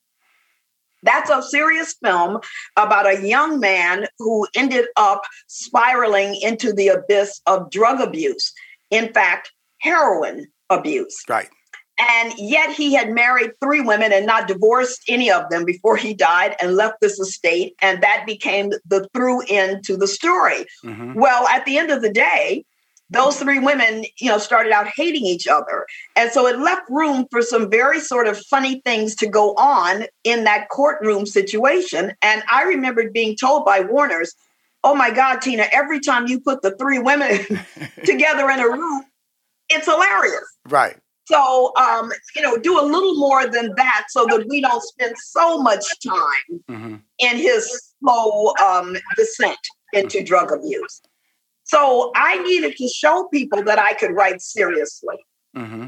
That's 1.02 1.31
a 1.31 1.43
serious 1.43 1.95
film 2.02 2.40
about 2.76 3.07
a 3.07 3.26
young 3.26 3.59
man 3.59 4.07
who 4.19 4.47
ended 4.55 4.87
up 4.97 5.23
spiraling 5.47 6.38
into 6.43 6.73
the 6.73 6.88
abyss 6.88 7.40
of 7.47 7.71
drug 7.71 8.00
abuse. 8.00 8.52
In 8.90 9.12
fact, 9.12 9.50
heroin 9.79 10.47
abuse. 10.69 11.25
Right. 11.29 11.49
And 12.00 12.33
yet 12.38 12.71
he 12.71 12.95
had 12.95 13.11
married 13.11 13.52
three 13.62 13.80
women 13.80 14.12
and 14.12 14.26
not 14.26 14.49
divorced 14.49 15.02
any 15.09 15.30
of 15.30 15.49
them 15.50 15.64
before 15.64 15.97
he 15.97 16.14
died 16.14 16.57
and 16.61 16.76
left 16.76 17.00
this 17.00 17.19
estate. 17.19 17.75
And 17.83 18.02
that 18.02 18.25
became 18.26 18.71
the 18.87 19.09
through 19.14 19.42
end 19.49 19.85
to 19.85 19.97
the 19.97 20.07
story. 20.07 20.66
Mm-hmm. 20.85 21.14
Well, 21.14 21.47
at 21.49 21.64
the 21.66 21.78
end 21.78 21.90
of 21.90 22.00
the 22.00 22.12
day, 22.12 22.64
those 23.11 23.38
three 23.38 23.59
women, 23.59 24.04
you 24.19 24.28
know, 24.28 24.38
started 24.38 24.73
out 24.73 24.87
hating 24.95 25.26
each 25.26 25.49
other. 25.49 25.85
And 26.16 26.30
so 26.30 26.47
it 26.47 26.59
left 26.61 26.88
room 26.88 27.26
for 27.30 27.42
some 27.42 27.69
very 27.69 28.00
sort 28.00 28.28
of 28.28 28.38
funny 28.38 28.80
things 28.85 29.16
to 29.16 29.28
go 29.28 29.54
on 29.54 30.04
in 30.23 30.45
that 30.45 30.69
courtroom 30.69 31.26
situation. 31.26 32.12
And 32.23 32.42
I 32.50 32.62
remembered 32.62 33.12
being 33.12 33.37
told 33.37 33.64
by 33.64 33.80
Warner's, 33.80 34.35
oh 34.85 34.95
my 34.95 35.11
God, 35.11 35.40
Tina, 35.40 35.66
every 35.73 36.00
time 36.00 36.28
you 36.28 36.40
put 36.40 36.62
the 36.62 36.76
three 36.76 37.00
women 37.00 37.40
together 38.04 38.49
in 38.49 38.61
a 38.61 38.69
room, 38.69 39.02
it's 39.69 39.87
hilarious. 39.87 40.45
Right. 40.69 40.97
So, 41.31 41.73
um, 41.77 42.11
you 42.35 42.43
know, 42.43 42.57
do 42.57 42.81
a 42.81 42.83
little 42.83 43.15
more 43.15 43.47
than 43.47 43.73
that 43.77 44.07
so 44.09 44.27
that 44.27 44.47
we 44.49 44.61
don't 44.61 44.83
spend 44.83 45.15
so 45.17 45.63
much 45.63 45.85
time 46.05 46.61
mm-hmm. 46.69 46.97
in 47.21 47.37
his 47.37 47.95
slow 48.01 48.53
um, 48.57 48.97
descent 49.17 49.59
into 49.93 50.25
drug 50.25 50.51
abuse. 50.51 51.01
So 51.63 52.11
I 52.17 52.43
needed 52.43 52.77
to 52.79 52.89
show 52.89 53.29
people 53.33 53.63
that 53.63 53.79
I 53.79 53.93
could 53.93 54.11
write 54.11 54.43
seriously. 54.43 55.19
Mm-hmm. 55.57 55.87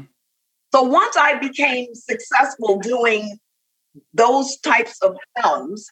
So 0.73 0.83
once 0.83 1.17
I 1.17 1.37
became 1.39 1.93
successful 1.93 2.79
doing 2.79 3.37
those 4.13 4.55
types 4.59 4.97
of 5.01 5.17
films, 5.41 5.89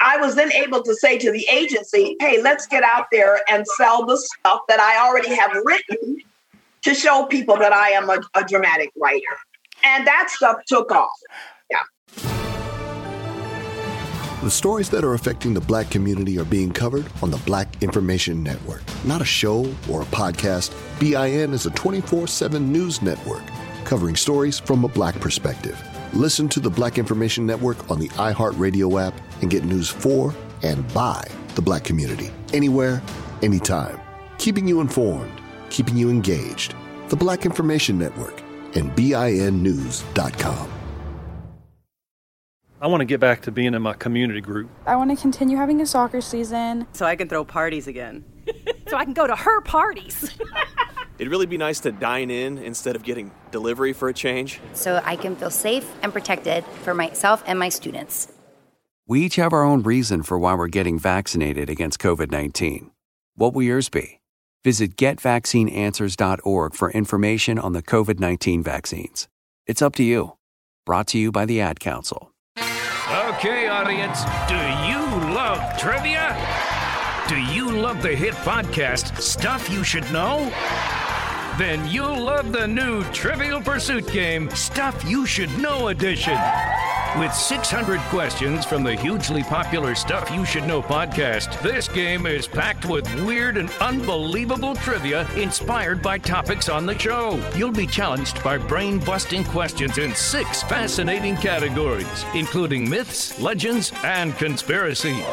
I 0.00 0.16
was 0.16 0.36
then 0.36 0.50
able 0.52 0.82
to 0.82 0.94
say 0.94 1.18
to 1.18 1.30
the 1.30 1.46
agency, 1.52 2.16
hey, 2.18 2.40
let's 2.40 2.66
get 2.66 2.82
out 2.82 3.08
there 3.12 3.42
and 3.50 3.66
sell 3.76 4.06
the 4.06 4.16
stuff 4.16 4.60
that 4.68 4.80
I 4.80 5.06
already 5.06 5.34
have 5.34 5.52
written 5.64 6.22
to 6.86 6.94
show 6.94 7.26
people 7.26 7.56
that 7.56 7.72
I 7.72 7.90
am 7.90 8.08
a, 8.08 8.20
a 8.34 8.44
dramatic 8.44 8.92
writer. 8.96 9.36
And 9.82 10.06
that 10.06 10.30
stuff 10.30 10.58
took 10.68 10.92
off. 10.92 11.10
Yeah. 11.68 11.78
The 14.42 14.50
stories 14.50 14.88
that 14.90 15.02
are 15.02 15.14
affecting 15.14 15.52
the 15.52 15.60
black 15.60 15.90
community 15.90 16.38
are 16.38 16.44
being 16.44 16.70
covered 16.70 17.06
on 17.22 17.32
the 17.32 17.38
Black 17.38 17.82
Information 17.82 18.40
Network. 18.44 18.82
Not 19.04 19.20
a 19.20 19.24
show 19.24 19.64
or 19.90 20.02
a 20.02 20.04
podcast, 20.06 20.72
BIN 21.00 21.52
is 21.52 21.66
a 21.66 21.70
24 21.70 22.28
7 22.28 22.72
news 22.72 23.02
network 23.02 23.42
covering 23.84 24.14
stories 24.14 24.60
from 24.60 24.84
a 24.84 24.88
black 24.88 25.18
perspective. 25.20 25.80
Listen 26.12 26.48
to 26.50 26.60
the 26.60 26.70
Black 26.70 26.98
Information 26.98 27.46
Network 27.46 27.90
on 27.90 27.98
the 27.98 28.08
iHeartRadio 28.10 29.04
app 29.04 29.14
and 29.40 29.50
get 29.50 29.64
news 29.64 29.88
for 29.88 30.34
and 30.62 30.86
by 30.94 31.24
the 31.56 31.62
black 31.62 31.82
community 31.82 32.30
anywhere, 32.52 33.02
anytime. 33.42 34.00
Keeping 34.38 34.68
you 34.68 34.80
informed, 34.80 35.40
keeping 35.70 35.96
you 35.96 36.10
engaged. 36.10 36.74
The 37.08 37.16
Black 37.16 37.46
Information 37.46 37.98
Network 37.98 38.42
and 38.74 38.90
BINnews.com. 38.92 40.72
I 42.78 42.88
want 42.88 43.00
to 43.00 43.06
get 43.06 43.20
back 43.20 43.40
to 43.42 43.50
being 43.50 43.72
in 43.72 43.80
my 43.80 43.94
community 43.94 44.42
group. 44.42 44.68
I 44.86 44.96
want 44.96 45.10
to 45.10 45.16
continue 45.16 45.56
having 45.56 45.80
a 45.80 45.86
soccer 45.86 46.20
season. 46.20 46.86
So 46.92 47.06
I 47.06 47.16
can 47.16 47.26
throw 47.26 47.42
parties 47.42 47.86
again. 47.86 48.24
so 48.88 48.96
I 48.96 49.04
can 49.04 49.14
go 49.14 49.26
to 49.26 49.34
her 49.34 49.60
parties. 49.62 50.36
It'd 51.18 51.30
really 51.30 51.46
be 51.46 51.56
nice 51.56 51.80
to 51.80 51.92
dine 51.92 52.30
in 52.30 52.58
instead 52.58 52.94
of 52.94 53.02
getting 53.02 53.30
delivery 53.50 53.94
for 53.94 54.08
a 54.10 54.14
change. 54.14 54.60
So 54.74 55.00
I 55.04 55.16
can 55.16 55.36
feel 55.36 55.50
safe 55.50 55.90
and 56.02 56.12
protected 56.12 56.64
for 56.82 56.92
myself 56.92 57.42
and 57.46 57.58
my 57.58 57.70
students. 57.70 58.30
We 59.06 59.24
each 59.24 59.36
have 59.36 59.54
our 59.54 59.64
own 59.64 59.82
reason 59.82 60.22
for 60.22 60.38
why 60.38 60.54
we're 60.54 60.68
getting 60.68 60.98
vaccinated 60.98 61.70
against 61.70 61.98
COVID 61.98 62.30
19. 62.30 62.90
What 63.36 63.54
will 63.54 63.62
yours 63.62 63.88
be? 63.88 64.20
Visit 64.66 64.96
getvaccineanswers.org 64.96 66.74
for 66.74 66.90
information 66.90 67.56
on 67.56 67.72
the 67.72 67.84
COVID 67.84 68.18
19 68.18 68.64
vaccines. 68.64 69.28
It's 69.64 69.80
up 69.80 69.94
to 69.94 70.02
you. 70.02 70.32
Brought 70.84 71.06
to 71.08 71.18
you 71.18 71.30
by 71.30 71.44
the 71.44 71.60
Ad 71.60 71.78
Council. 71.78 72.32
Okay, 72.58 73.68
audience, 73.68 74.24
do 74.48 74.56
you 74.90 74.98
love 75.32 75.60
trivia? 75.78 76.34
Do 77.28 77.36
you 77.54 77.70
love 77.70 78.02
the 78.02 78.16
hit 78.16 78.34
podcast, 78.42 79.16
Stuff 79.20 79.70
You 79.70 79.84
Should 79.84 80.10
Know? 80.10 80.52
Then 81.58 81.86
you'll 81.88 82.20
love 82.20 82.50
the 82.50 82.66
new 82.66 83.04
Trivial 83.12 83.60
Pursuit 83.60 84.10
game, 84.10 84.50
Stuff 84.50 85.08
You 85.08 85.26
Should 85.26 85.56
Know 85.58 85.88
Edition. 85.88 86.38
With 87.18 87.32
600 87.32 87.98
questions 88.10 88.66
from 88.66 88.82
the 88.82 88.94
hugely 88.94 89.42
popular 89.42 89.94
Stuff 89.94 90.30
You 90.30 90.44
Should 90.44 90.66
Know 90.66 90.82
podcast, 90.82 91.62
this 91.62 91.88
game 91.88 92.26
is 92.26 92.46
packed 92.46 92.84
with 92.84 93.10
weird 93.24 93.56
and 93.56 93.70
unbelievable 93.80 94.74
trivia 94.74 95.26
inspired 95.32 96.02
by 96.02 96.18
topics 96.18 96.68
on 96.68 96.84
the 96.84 96.98
show. 96.98 97.42
You'll 97.56 97.72
be 97.72 97.86
challenged 97.86 98.44
by 98.44 98.58
brain 98.58 98.98
busting 98.98 99.44
questions 99.44 99.96
in 99.96 100.14
six 100.14 100.62
fascinating 100.64 101.36
categories, 101.36 102.26
including 102.34 102.86
myths, 102.86 103.40
legends, 103.40 103.92
and 104.04 104.36
conspiracies. 104.36 105.24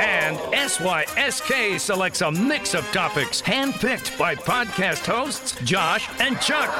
And 0.00 0.38
SYSK 0.54 1.80
selects 1.80 2.20
a 2.20 2.30
mix 2.30 2.72
of 2.74 2.84
topics 2.92 3.42
handpicked 3.42 4.16
by 4.16 4.36
podcast 4.36 5.06
hosts 5.06 5.60
Josh 5.64 6.08
and 6.20 6.40
Chuck. 6.40 6.70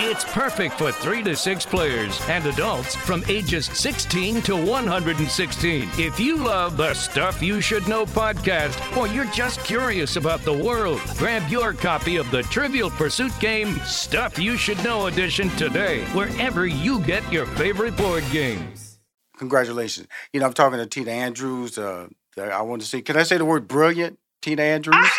It's 0.00 0.22
perfect 0.24 0.78
for 0.78 0.92
three 0.92 1.24
to 1.24 1.34
six 1.34 1.66
players 1.66 2.20
and 2.28 2.46
adults 2.46 2.94
from 2.94 3.24
ages 3.28 3.66
16 3.66 4.42
to 4.42 4.54
116. 4.54 5.88
If 5.98 6.20
you 6.20 6.36
love 6.36 6.76
the 6.76 6.94
Stuff 6.94 7.42
You 7.42 7.60
Should 7.60 7.88
Know 7.88 8.06
podcast, 8.06 8.96
or 8.96 9.08
you're 9.08 9.24
just 9.32 9.58
curious 9.64 10.14
about 10.14 10.42
the 10.42 10.52
world, 10.52 11.00
grab 11.16 11.50
your 11.50 11.72
copy 11.72 12.14
of 12.14 12.30
the 12.30 12.44
Trivial 12.44 12.90
Pursuit 12.90 13.32
game 13.40 13.74
Stuff 13.80 14.38
You 14.38 14.56
Should 14.56 14.82
Know 14.84 15.06
edition 15.06 15.48
today, 15.56 16.04
wherever 16.12 16.64
you 16.64 17.00
get 17.00 17.30
your 17.32 17.46
favorite 17.46 17.96
board 17.96 18.22
games. 18.30 19.00
Congratulations. 19.36 20.06
You 20.32 20.38
know, 20.38 20.46
I'm 20.46 20.52
talking 20.52 20.78
to 20.78 20.86
Tina 20.86 21.10
Andrews. 21.10 21.76
Uh, 21.76 22.06
I 22.40 22.62
want 22.62 22.82
to 22.82 22.86
say, 22.86 23.02
can 23.02 23.16
I 23.16 23.24
say 23.24 23.36
the 23.36 23.44
word 23.44 23.66
brilliant? 23.66 24.20
Tina 24.40 24.62
Andrews, 24.62 25.10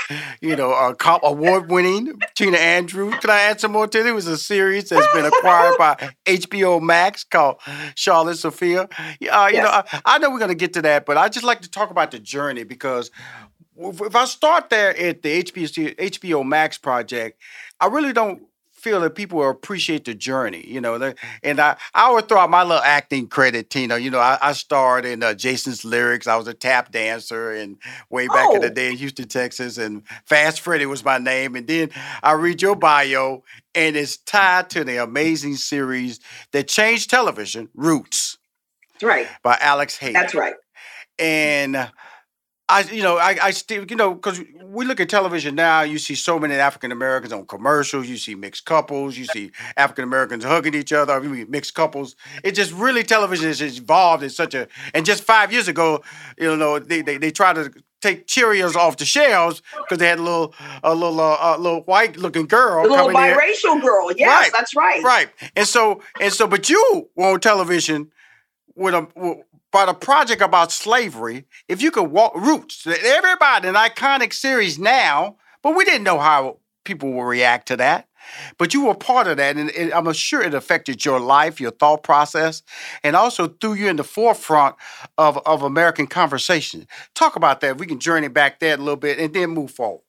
you 0.42 0.56
know, 0.56 0.72
uh, 0.72 0.94
cop 0.94 1.22
award 1.24 1.70
winning 1.70 2.20
Tina 2.36 2.58
Andrews. 2.58 3.16
Can 3.20 3.30
I 3.30 3.42
add 3.42 3.60
some 3.60 3.72
more 3.72 3.88
to 3.88 4.00
it? 4.00 4.06
It 4.06 4.12
was 4.14 4.28
a 4.28 4.38
series 4.38 4.90
that's 4.90 5.14
been 5.14 5.26
acquired 5.26 5.78
by 5.78 6.12
HBO 6.26 6.82
Max 6.82 7.24
called 7.24 7.58
Charlotte 7.96 8.38
Sophia. 8.38 8.84
Uh, 8.84 9.14
you 9.20 9.28
yes. 9.28 9.54
know, 9.54 9.70
I, 9.70 10.02
I, 10.06 10.18
know 10.20 10.30
we're 10.30 10.40
going 10.40 10.50
to 10.50 10.56
get 10.56 10.74
to 10.74 10.82
that, 10.84 11.06
but 11.06 11.18
I 11.18 11.28
just 11.30 11.46
like 11.46 11.62
to 11.62 11.70
talk 11.70 11.92
about 11.92 12.12
the 12.12 12.20
journey 12.20 12.64
because 12.64 13.12
if 13.78 14.16
I 14.16 14.26
start 14.26 14.70
there 14.70 14.98
at 14.98 15.22
the 15.22 15.44
HBO, 15.44 15.96
HBO 15.96 16.46
Max 16.46 16.78
project, 16.78 17.42
I 17.80 17.88
really 17.88 18.14
don't 18.14 18.44
feel 18.80 19.02
that 19.02 19.16
people 19.16 19.40
will 19.40 19.50
appreciate 19.50 20.06
the 20.06 20.14
journey, 20.14 20.66
you 20.68 20.82
know. 20.82 21.14
And 21.44 21.60
I, 21.60 21.76
I 21.94 22.12
would 22.12 22.28
throw 22.28 22.40
out 22.40 22.50
my 22.50 22.64
little 22.64 22.84
acting 22.84 23.28
credit, 23.28 23.70
Tina. 23.70 23.98
You 23.98 24.10
know, 24.10 24.20
I, 24.20 24.38
I 24.42 24.54
starred 24.54 25.06
in 25.06 25.22
uh, 25.22 25.34
Jason's 25.34 25.84
Lyrics. 25.84 26.28
I 26.28 26.36
was 26.36 26.48
a 26.48 26.54
tap 26.54 26.92
dancer, 26.92 27.52
and 27.52 27.78
way 28.10 28.28
back 28.28 28.48
oh. 28.50 28.56
in 28.56 28.62
the 28.62 28.72
oh. 28.72 28.74
day 28.74 28.92
in 28.92 28.98
Houston, 28.98 29.28
Texas. 29.28 29.78
And 29.78 30.04
Fast 30.26 30.62
Freddy 30.62 30.86
was 30.86 31.04
my 31.04 31.18
name. 31.18 31.56
And 31.56 31.68
then 31.68 31.90
I 32.24 32.34
read 32.34 32.62
your 32.62 32.76
bio, 32.76 33.44
and 33.76 33.96
it's 33.96 34.18
tied 34.18 34.70
to 34.72 34.84
the 34.84 35.04
amazing 35.04 35.56
series 35.56 36.20
that 36.52 36.68
changed 36.68 37.10
television, 37.10 37.70
Roots. 37.74 38.38
That's 38.94 39.04
right. 39.04 39.28
By 39.44 39.58
Alex 39.62 39.98
Haley. 39.98 40.14
That's 40.14 40.36
right. 40.36 40.56
And 41.18 41.90
I, 42.70 42.82
you 42.82 43.02
know, 43.02 43.18
I, 43.18 43.36
I 43.42 43.52
still, 43.52 43.84
you 43.90 43.96
know, 43.96 44.14
because 44.14 44.42
we 44.64 44.86
look 44.86 45.00
at 45.00 45.10
television 45.10 45.56
now, 45.56 45.82
you 45.82 45.98
see 45.98 46.14
so 46.14 46.38
many 46.38 46.54
African 46.54 46.92
Americans 46.92 47.34
on 47.34 47.48
commercials, 47.48 48.08
you 48.08 48.18
see 48.18 48.36
mixed 48.36 48.66
couples, 48.66 49.18
you 49.18 49.26
see 49.26 49.52
African 49.76 50.04
Americans 50.04 50.44
hugging 50.44 50.76
each 50.76 50.94
other, 50.94 51.14
I 51.14 51.20
mean, 51.20 51.50
mixed 51.50 51.74
couples. 51.74 52.16
It 52.44 52.52
just 52.52 52.72
really, 52.72 53.04
television 53.04 53.48
has 53.48 53.62
evolved 53.62 54.22
in 54.22 54.30
such 54.30 54.54
a, 54.54 54.68
and 54.94 55.04
just 55.04 55.24
five 55.24 55.52
years 55.52 55.68
ago, 55.68 56.04
you 56.38 56.56
know, 56.56 56.78
they, 56.78 57.02
they, 57.02 57.18
they 57.18 57.32
tried 57.32 57.56
to 57.56 57.72
take 58.02 58.28
Cheerios 58.28 58.76
off 58.76 58.98
the 58.98 59.06
shelves 59.06 59.64
because 59.80 59.98
they 59.98 60.08
had 60.08 60.20
a 60.20 60.24
little 60.24 60.54
a 60.84 60.94
little 60.96 61.20
uh, 61.20 61.58
a 61.58 61.58
little 61.58 61.82
white 61.82 62.16
looking 62.18 62.46
girl, 62.46 62.86
a 62.86 62.88
little 62.88 63.10
biracial 63.10 63.76
in. 63.76 63.82
girl. 63.82 64.10
Yes, 64.14 64.44
right. 64.44 64.52
that's 64.54 64.74
right. 64.74 65.04
Right, 65.04 65.28
and 65.56 65.68
so 65.68 66.02
and 66.22 66.32
so, 66.32 66.48
but 66.48 66.70
you 66.70 67.10
were 67.16 67.34
on 67.34 67.42
television 67.42 68.10
with 68.76 68.94
a 68.94 69.44
but 69.72 69.90
a 69.90 69.94
project 69.94 70.42
about 70.42 70.72
slavery, 70.72 71.46
if 71.68 71.82
you 71.82 71.92
could 71.92 72.12
walk 72.12 72.36
roots, 72.36 72.86
everybody, 72.88 73.68
an 73.68 73.76
iconic 73.76 74.34
series 74.34 74.80
now, 74.80 75.38
but 75.62 75.76
we 75.76 75.86
didn't 75.86 76.04
know 76.04 76.20
how 76.20 76.58
people 76.86 77.12
would 77.12 77.24
react 77.24 77.68
to 77.68 77.78
that. 77.78 78.08
But 78.58 78.74
you 78.74 78.86
were 78.86 78.96
part 78.96 79.28
of 79.28 79.38
that, 79.38 79.58
and 79.58 79.70
it, 79.72 79.94
I'm 79.94 80.12
sure 80.14 80.42
it 80.42 80.54
affected 80.54 81.04
your 81.06 81.20
life, 81.20 81.60
your 81.60 81.72
thought 81.72 82.04
process, 82.04 82.62
and 83.04 83.16
also 83.16 83.48
threw 83.48 83.74
you 83.74 83.88
in 83.88 83.96
the 83.96 84.04
forefront 84.04 84.76
of, 85.18 85.40
of 85.46 85.64
American 85.64 86.06
conversation. 86.06 86.86
Talk 87.16 87.36
about 87.36 87.62
that. 87.62 87.78
We 87.78 87.88
can 87.88 88.00
journey 88.00 88.28
back 88.28 88.60
there 88.60 88.76
a 88.76 88.78
little 88.78 88.98
bit 88.98 89.20
and 89.20 89.34
then 89.34 89.52
move 89.52 89.72
forward. 89.72 90.02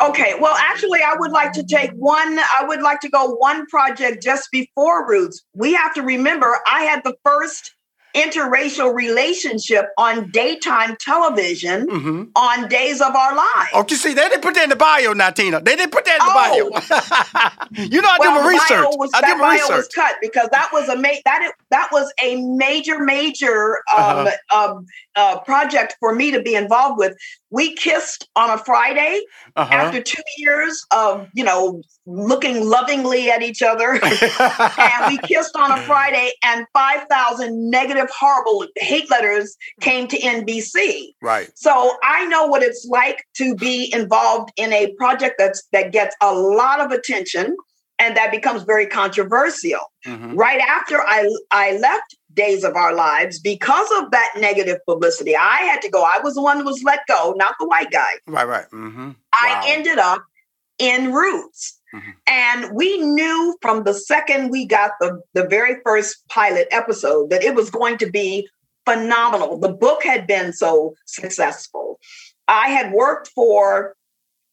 Okay, 0.00 0.34
well, 0.40 0.56
actually, 0.58 1.00
I 1.02 1.14
would 1.16 1.30
like 1.30 1.52
to 1.52 1.62
take 1.62 1.92
one, 1.92 2.38
I 2.38 2.64
would 2.66 2.82
like 2.82 2.98
to 3.00 3.08
go 3.08 3.36
one 3.36 3.66
project 3.66 4.22
just 4.22 4.48
before 4.50 5.08
Roots. 5.08 5.44
We 5.54 5.72
have 5.74 5.94
to 5.94 6.02
remember 6.02 6.58
I 6.66 6.82
had 6.82 7.04
the 7.04 7.14
first 7.24 7.74
interracial 8.14 8.94
relationship 8.94 9.86
on 9.98 10.30
daytime 10.30 10.96
television 11.00 11.86
mm-hmm. 11.86 12.22
on 12.36 12.68
Days 12.68 13.00
of 13.00 13.14
Our 13.14 13.36
Lives. 13.36 13.70
Okay, 13.74 13.94
see, 13.96 14.14
they 14.14 14.28
didn't 14.28 14.42
put 14.42 14.54
that 14.54 14.64
in 14.64 14.70
the 14.70 14.76
bio, 14.76 15.12
Natina. 15.12 15.64
They 15.64 15.76
didn't 15.76 15.92
put 15.92 16.04
that 16.04 16.20
in 16.20 16.26
the 16.26 16.32
oh. 16.32 17.70
bio. 17.72 17.84
you 17.84 18.00
know, 18.00 18.08
I 18.08 18.16
well, 18.20 18.34
did 18.34 18.42
my 18.42 18.48
research. 18.48 18.94
Was, 18.96 19.10
I 19.14 19.20
did 19.20 19.38
my 19.38 19.54
research. 19.54 19.70
was 19.70 19.88
cut 19.88 20.16
because 20.20 20.48
that 20.52 20.70
was 20.72 20.88
a 20.88 20.96
ma- 20.96 21.08
that 21.24 21.52
that 21.70 21.88
was 21.92 22.12
a 22.22 22.40
major, 22.42 23.00
major 23.00 23.78
um, 23.96 24.26
uh-huh. 24.28 24.74
um, 24.74 24.86
uh, 25.16 25.40
project 25.40 25.96
for 26.00 26.14
me 26.14 26.30
to 26.30 26.42
be 26.42 26.54
involved 26.54 26.98
with. 26.98 27.16
We 27.50 27.74
kissed 27.76 28.28
on 28.34 28.50
a 28.50 28.58
Friday 28.58 29.20
uh-huh. 29.54 29.72
after 29.72 30.02
two 30.02 30.22
years 30.38 30.84
of 30.90 31.28
you 31.34 31.44
know 31.44 31.82
looking 32.06 32.68
lovingly 32.68 33.30
at 33.30 33.42
each 33.42 33.62
other, 33.62 33.92
and 34.02 35.06
we 35.08 35.18
kissed 35.18 35.56
on 35.56 35.70
a 35.70 35.80
Friday, 35.82 36.32
and 36.42 36.66
five 36.72 37.06
thousand 37.08 37.70
negative, 37.70 38.08
horrible 38.16 38.66
hate 38.76 39.10
letters 39.10 39.56
came 39.80 40.08
to 40.08 40.18
NBC. 40.18 41.14
Right. 41.22 41.50
So 41.54 41.96
I 42.02 42.26
know 42.26 42.46
what 42.46 42.62
it's 42.62 42.86
like 42.90 43.24
to 43.36 43.54
be 43.54 43.92
involved 43.94 44.50
in 44.56 44.72
a 44.72 44.92
project 44.94 45.36
that's 45.38 45.62
that 45.72 45.92
gets 45.92 46.16
a 46.20 46.34
lot 46.34 46.80
of 46.80 46.90
attention 46.90 47.56
and 47.98 48.16
that 48.16 48.30
becomes 48.30 48.62
very 48.62 48.86
controversial. 48.86 49.80
Mm-hmm. 50.06 50.34
Right 50.34 50.60
after 50.60 51.00
I 51.00 51.28
I 51.50 51.76
left 51.78 52.16
days 52.32 52.64
of 52.64 52.74
our 52.74 52.94
lives 52.94 53.38
because 53.38 53.88
of 54.00 54.10
that 54.10 54.32
negative 54.36 54.78
publicity. 54.86 55.36
I 55.36 55.58
had 55.60 55.80
to 55.82 55.90
go. 55.90 56.02
I 56.02 56.18
was 56.22 56.34
the 56.34 56.42
one 56.42 56.58
who 56.58 56.64
was 56.64 56.82
let 56.82 57.00
go, 57.06 57.34
not 57.36 57.54
the 57.60 57.66
white 57.66 57.90
guy. 57.90 58.10
Right, 58.26 58.46
right. 58.46 58.66
Mm-hmm. 58.72 59.08
Wow. 59.08 59.14
I 59.32 59.64
ended 59.68 59.98
up 59.98 60.24
in 60.78 61.12
Roots. 61.12 61.80
Mm-hmm. 61.94 62.10
And 62.26 62.74
we 62.74 62.98
knew 62.98 63.56
from 63.62 63.84
the 63.84 63.94
second 63.94 64.50
we 64.50 64.66
got 64.66 64.92
the, 65.00 65.20
the 65.32 65.46
very 65.46 65.76
first 65.84 66.26
pilot 66.28 66.66
episode 66.72 67.30
that 67.30 67.44
it 67.44 67.54
was 67.54 67.70
going 67.70 67.98
to 67.98 68.10
be 68.10 68.48
phenomenal. 68.84 69.58
The 69.58 69.72
book 69.72 70.02
had 70.02 70.26
been 70.26 70.52
so 70.52 70.94
successful. 71.06 72.00
I 72.48 72.68
had 72.68 72.92
worked 72.92 73.28
for 73.28 73.94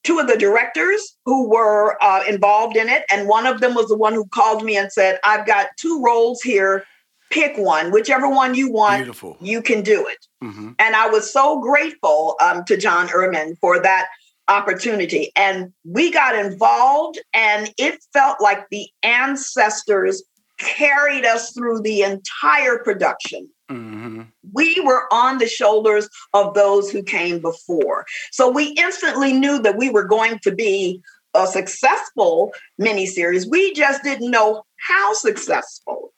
two 0.04 0.20
of 0.20 0.28
the 0.28 0.38
directors 0.38 1.18
who 1.26 1.50
were 1.50 2.02
uh, 2.04 2.24
involved 2.28 2.76
in 2.76 2.90
it, 2.90 3.04
and 3.12 3.28
one 3.28 3.46
of 3.46 3.62
them 3.62 3.76
was 3.76 3.88
the 3.88 3.98
one 3.98 4.14
who 4.14 4.26
called 4.28 4.64
me 4.64 4.78
and 4.78 4.92
said, 4.92 5.20
I've 5.24 5.46
got 5.46 5.70
two 5.78 6.02
roles 6.04 6.42
here 6.42 6.86
pick 7.32 7.58
one, 7.58 7.92
whichever 7.92 8.30
one 8.30 8.54
you 8.54 8.72
want. 8.72 8.98
Beautiful. 9.04 9.38
You 9.40 9.62
can 9.62 9.82
do 9.82 10.06
it. 10.06 10.28
Mhm. 10.44 10.76
And 10.78 10.96
I 10.96 11.08
was 11.08 11.32
so 11.32 11.60
grateful 11.62 12.36
um, 12.42 12.64
to 12.66 12.78
John 12.78 13.10
Erman 13.10 13.56
for 13.56 13.80
that 13.82 14.08
opportunity. 14.48 15.32
And 15.36 15.72
we 15.86 16.12
got 16.12 16.36
involved, 16.36 17.20
and 17.34 17.74
it 17.78 18.04
felt 18.14 18.42
like 18.42 18.68
the 18.70 18.88
ancestors 19.02 20.22
carried 20.60 21.26
us 21.26 21.54
through 21.54 21.82
the 21.82 22.04
entire 22.04 22.80
production. 22.80 23.50
Mhm. 23.72 24.28
We 24.54 24.80
were 24.82 25.04
on 25.12 25.38
the 25.38 25.48
shoulders 25.48 26.10
of 26.34 26.54
those 26.54 26.90
who 26.92 27.04
came 27.04 27.40
before. 27.40 28.06
So 28.32 28.50
we 28.50 28.76
instantly 28.78 29.34
knew 29.34 29.60
that 29.60 29.78
we 29.78 29.90
were 29.90 30.04
going 30.04 30.40
to 30.40 30.52
be 30.52 31.02
a 31.34 31.48
successful 31.48 32.52
miniseries. 32.80 33.50
We 33.50 33.74
just 33.74 34.04
didn't 34.04 34.30
know 34.30 34.64
how 34.78 35.14
successful. 35.14 36.14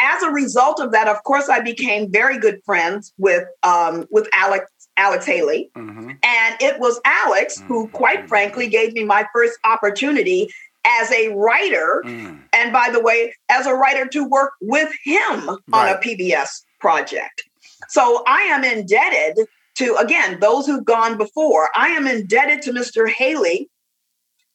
As 0.00 0.22
a 0.22 0.30
result 0.30 0.80
of 0.80 0.92
that, 0.92 1.08
of 1.08 1.22
course, 1.24 1.48
I 1.48 1.60
became 1.60 2.10
very 2.10 2.38
good 2.38 2.60
friends 2.64 3.12
with 3.18 3.44
um, 3.62 4.06
with 4.10 4.28
Alex 4.32 4.70
Alex 4.96 5.26
Haley, 5.26 5.70
Mm-hmm. 5.76 6.10
and 6.22 6.56
it 6.60 6.80
was 6.80 7.00
Alex 7.04 7.60
who, 7.66 7.88
quite 7.88 8.28
frankly, 8.28 8.68
gave 8.68 8.92
me 8.94 9.04
my 9.04 9.26
first 9.32 9.58
opportunity 9.64 10.52
as 10.84 11.10
a 11.12 11.28
writer. 11.34 12.02
Mm. 12.06 12.40
And 12.52 12.72
by 12.72 12.90
the 12.90 13.00
way, 13.00 13.34
as 13.48 13.66
a 13.66 13.74
writer 13.74 14.06
to 14.06 14.24
work 14.24 14.52
with 14.60 14.90
him 15.04 15.48
on 15.72 15.88
a 15.88 15.96
PBS 15.98 16.62
project. 16.80 17.42
So 17.88 18.22
I 18.26 18.42
am 18.42 18.64
indebted 18.64 19.46
to, 19.76 19.96
again, 19.96 20.38
those 20.40 20.66
who've 20.66 20.84
gone 20.84 21.16
before. 21.16 21.70
I 21.76 21.88
am 21.88 22.06
indebted 22.06 22.62
to 22.62 22.72
Mr. 22.72 23.08
Haley 23.08 23.70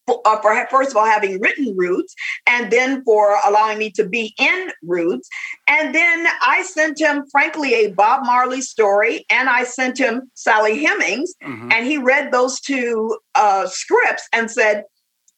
for, 0.06 0.22
uh, 0.26 0.42
for 0.42 0.68
first 0.70 0.92
of 0.92 0.98
all 0.98 1.06
having 1.06 1.40
written 1.40 1.76
Roots, 1.78 2.14
and 2.46 2.70
then 2.70 3.04
for 3.06 3.38
allowing 3.48 3.78
me 3.78 3.90
to 3.92 4.04
be 4.06 4.34
in 4.38 4.72
Roots. 4.84 5.30
And 5.68 5.96
then 5.96 6.28
I 6.46 6.64
sent 6.64 7.00
him, 7.00 7.24
frankly, 7.32 7.74
a 7.74 7.92
Bob 7.92 8.26
Marley 8.26 8.60
story, 8.60 9.26
and 9.30 9.50
I 9.50 9.64
sent 9.64 9.98
him 9.98 10.30
Sally 10.34 10.84
Hemings, 10.84 11.34
Mm-hmm. 11.42 11.72
and 11.72 11.86
he 11.86 11.98
read 11.98 12.32
those 12.32 12.60
two 12.60 13.18
uh, 13.36 13.68
scripts 13.68 14.28
and 14.34 14.52
said, 14.52 14.84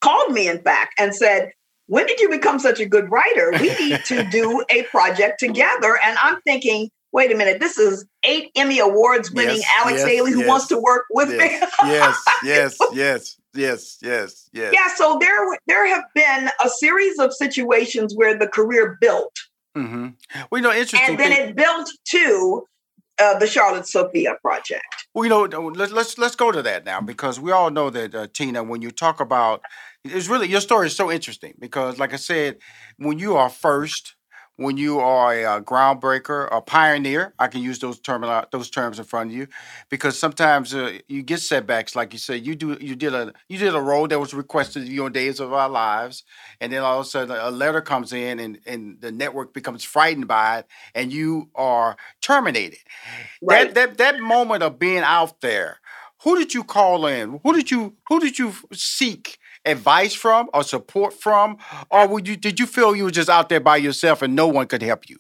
called 0.01 0.33
me, 0.33 0.47
in 0.47 0.61
fact, 0.61 0.93
and 0.97 1.13
said, 1.13 1.51
when 1.87 2.05
did 2.07 2.19
you 2.19 2.29
become 2.29 2.59
such 2.59 2.79
a 2.79 2.85
good 2.85 3.09
writer? 3.11 3.51
We 3.59 3.73
need 3.75 4.03
to 4.05 4.23
do 4.29 4.63
a 4.69 4.83
project 4.83 5.39
together. 5.39 5.99
And 6.03 6.17
I'm 6.21 6.41
thinking, 6.41 6.89
wait 7.11 7.31
a 7.31 7.35
minute, 7.35 7.59
this 7.59 7.77
is 7.77 8.05
eight 8.23 8.51
Emmy 8.55 8.79
Awards 8.79 9.31
winning 9.31 9.57
Yes, 9.57 9.69
Alex 9.79 9.99
yes, 9.99 10.07
Haley 10.07 10.31
who 10.31 10.39
yes, 10.39 10.47
wants 10.47 10.67
to 10.67 10.79
work 10.79 11.03
with 11.11 11.29
me. 11.29 11.59
Yes, 11.83 12.23
yes, 12.43 12.77
yes, 12.93 13.37
yes, 13.53 13.97
yes, 14.01 14.49
yes. 14.51 14.73
Yeah, 14.73 14.95
so 14.95 15.17
there 15.19 15.59
there 15.67 15.87
have 15.87 16.03
been 16.13 16.49
a 16.63 16.69
series 16.69 17.19
of 17.19 17.33
situations 17.33 18.13
where 18.15 18.37
the 18.37 18.47
career 18.47 18.97
built, 18.99 19.33
Mm-hmm. 19.75 20.07
Well, 20.49 20.59
you 20.59 20.61
know, 20.61 20.73
interesting. 20.73 21.01
and 21.11 21.19
then 21.19 21.31
thing- 21.33 21.49
it 21.49 21.55
built 21.55 21.89
to 22.11 22.63
uh, 23.19 23.37
the 23.39 23.47
Charlotte 23.47 23.87
Sophia 23.87 24.35
project. 24.41 24.85
Well, 25.13 25.25
you 25.25 25.29
know, 25.29 25.43
let's 25.43 25.91
let's 25.91 26.17
let's 26.17 26.35
go 26.35 26.51
to 26.51 26.61
that 26.61 26.85
now 26.85 27.01
because 27.01 27.39
we 27.39 27.51
all 27.51 27.69
know 27.69 27.89
that 27.89 28.15
uh, 28.15 28.27
Tina, 28.33 28.63
when 28.63 28.81
you 28.81 28.91
talk 28.91 29.19
about, 29.19 29.61
it's 30.05 30.27
really 30.27 30.47
your 30.47 30.61
story 30.61 30.87
is 30.87 30.95
so 30.95 31.11
interesting 31.11 31.55
because, 31.59 31.99
like 31.99 32.13
I 32.13 32.17
said, 32.17 32.57
when 32.97 33.19
you 33.19 33.35
are 33.35 33.49
first, 33.49 34.15
when 34.57 34.77
you 34.77 34.99
are 34.99 35.33
a, 35.33 35.61
groundbreaker, 35.61 36.47
a 36.51 36.61
pioneer, 36.61 37.33
I 37.39 37.47
can 37.47 37.61
use 37.61 37.79
those 37.79 37.99
term 37.99 38.23
those 38.51 38.69
terms 38.69 38.99
in 38.99 39.05
front 39.05 39.31
of 39.31 39.35
you, 39.35 39.47
because 39.89 40.17
sometimes 40.17 40.73
uh, 40.73 40.99
you 41.07 41.23
get 41.23 41.39
setbacks, 41.39 41.95
like 41.95 42.13
you 42.13 42.19
said, 42.19 42.45
you 42.45 42.55
do 42.55 42.77
you 42.79 42.95
did 42.95 43.13
a 43.13 43.33
you 43.49 43.57
did 43.57 43.75
a 43.75 43.81
role 43.81 44.07
that 44.07 44.19
was 44.19 44.33
requested 44.33 44.83
of 44.83 44.89
you 44.89 45.05
on 45.05 45.11
Days 45.11 45.39
of 45.39 45.51
Our 45.51 45.69
Lives, 45.69 46.23
and 46.61 46.71
then 46.71 46.81
all 46.83 46.99
of 46.99 47.05
a 47.05 47.09
sudden 47.09 47.35
a 47.35 47.51
letter 47.51 47.81
comes 47.81 48.13
in, 48.13 48.39
and 48.39 48.59
and 48.65 49.01
the 49.01 49.11
network 49.11 49.53
becomes 49.53 49.83
frightened 49.83 50.27
by 50.27 50.59
it, 50.59 50.67
and 50.93 51.11
you 51.11 51.49
are 51.55 51.97
terminated. 52.21 52.79
That 53.41 53.73
that 53.73 53.97
that 53.97 54.19
moment 54.19 54.63
of 54.63 54.79
being 54.79 55.03
out 55.03 55.41
there, 55.41 55.79
who 56.23 56.37
did 56.37 56.53
you 56.53 56.63
call 56.63 57.05
in? 57.07 57.39
Who 57.43 57.53
did 57.53 57.71
you 57.71 57.95
who 58.07 58.19
did 58.19 58.39
you 58.39 58.53
seek 58.71 59.37
advice 59.65 60.13
from 60.13 60.49
or 60.53 60.63
support 60.63 61.13
from, 61.13 61.57
or 61.89 62.07
would 62.07 62.27
you 62.27 62.35
did 62.35 62.59
you 62.59 62.65
feel 62.65 62.95
you 62.95 63.05
were 63.05 63.11
just 63.11 63.29
out 63.29 63.49
there 63.49 63.59
by 63.59 63.77
yourself 63.77 64.21
and 64.21 64.35
no 64.35 64.47
one 64.47 64.67
could 64.67 64.81
help 64.81 65.09
you? 65.09 65.17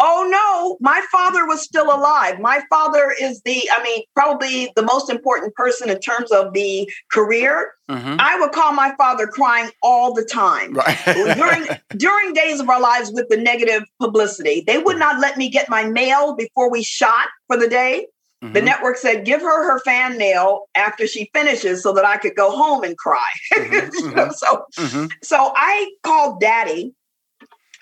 Oh 0.00 0.28
no, 0.30 0.78
my 0.80 1.04
father 1.10 1.44
was 1.44 1.60
still 1.62 1.86
alive. 1.86 2.38
My 2.38 2.62
father 2.70 3.12
is 3.20 3.42
the, 3.42 3.68
I 3.72 3.82
mean, 3.82 4.04
probably 4.14 4.70
the 4.76 4.82
most 4.82 5.10
important 5.10 5.54
person 5.54 5.90
in 5.90 5.98
terms 5.98 6.30
of 6.30 6.52
the 6.52 6.88
career. 7.10 7.72
Mm-hmm. 7.90 8.16
I 8.20 8.38
would 8.38 8.52
call 8.52 8.72
my 8.72 8.94
father 8.96 9.26
crying 9.26 9.70
all 9.82 10.14
the 10.14 10.24
time. 10.24 10.74
Right. 10.74 10.96
during 11.36 11.66
during 11.96 12.32
days 12.32 12.60
of 12.60 12.68
our 12.68 12.80
lives 12.80 13.10
with 13.12 13.28
the 13.28 13.36
negative 13.36 13.82
publicity, 13.98 14.62
they 14.66 14.78
would 14.78 14.98
not 14.98 15.20
let 15.20 15.36
me 15.36 15.48
get 15.48 15.68
my 15.68 15.84
mail 15.84 16.36
before 16.36 16.70
we 16.70 16.84
shot 16.84 17.28
for 17.48 17.56
the 17.56 17.68
day. 17.68 18.06
Mm-hmm. 18.42 18.52
The 18.52 18.62
network 18.62 18.96
said, 18.96 19.24
"Give 19.24 19.40
her 19.40 19.72
her 19.72 19.80
fan 19.80 20.16
mail 20.16 20.68
after 20.76 21.06
she 21.08 21.28
finishes, 21.34 21.82
so 21.82 21.92
that 21.94 22.04
I 22.04 22.18
could 22.18 22.36
go 22.36 22.50
home 22.50 22.84
and 22.84 22.96
cry." 22.96 23.26
You 23.56 24.14
know, 24.14 24.30
so, 24.30 24.64
Mm-hmm. 24.76 25.06
so 25.22 25.52
I 25.56 25.90
called 26.04 26.40
Daddy, 26.40 26.94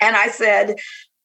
and 0.01 0.17
I 0.17 0.29
said, 0.29 0.77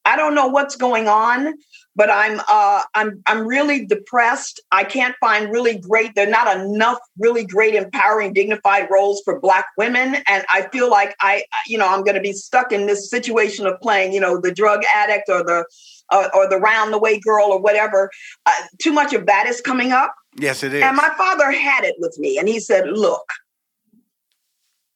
"I 0.04 0.16
don't 0.16 0.34
know 0.34 0.48
what's 0.48 0.76
going 0.76 1.08
on, 1.08 1.54
but 1.96 2.10
I'm 2.10 2.40
uh, 2.46 2.82
I'm 2.94 3.22
I'm 3.26 3.46
really 3.46 3.86
depressed. 3.86 4.60
I 4.70 4.84
can't 4.84 5.14
find 5.20 5.50
really 5.50 5.78
great. 5.78 6.14
There 6.14 6.26
are 6.26 6.30
not 6.30 6.54
enough 6.54 6.98
really 7.18 7.46
great, 7.46 7.74
empowering, 7.74 8.34
dignified 8.34 8.88
roles 8.90 9.22
for 9.24 9.40
Black 9.40 9.66
women, 9.78 10.16
and 10.26 10.44
I 10.50 10.68
feel 10.72 10.90
like 10.90 11.14
I, 11.20 11.44
you 11.66 11.78
know, 11.78 11.88
I'm 11.88 12.02
going 12.04 12.16
to 12.16 12.20
be 12.20 12.32
stuck 12.34 12.70
in 12.70 12.86
this 12.86 13.08
situation 13.08 13.66
of 13.66 13.80
playing, 13.80 14.12
you 14.12 14.20
know, 14.20 14.38
the 14.40 14.52
drug 14.52 14.82
addict 14.94 15.28
or 15.28 15.42
the 15.42 15.64
uh, 16.12 16.28
or 16.34 16.48
the 16.48 16.58
round 16.58 16.92
the 16.92 16.98
way 16.98 17.18
girl 17.18 17.46
or 17.46 17.60
whatever. 17.60 18.10
Uh, 18.46 18.52
too 18.78 18.92
much 18.92 19.12
of 19.12 19.26
that 19.26 19.46
is 19.46 19.60
coming 19.60 19.92
up." 19.92 20.14
Yes, 20.38 20.62
it 20.62 20.72
is. 20.72 20.82
And 20.82 20.96
my 20.96 21.10
father 21.16 21.50
had 21.50 21.84
it 21.84 21.96
with 21.98 22.16
me, 22.18 22.38
and 22.38 22.48
he 22.48 22.58
said, 22.58 22.88
Look, 22.88 23.26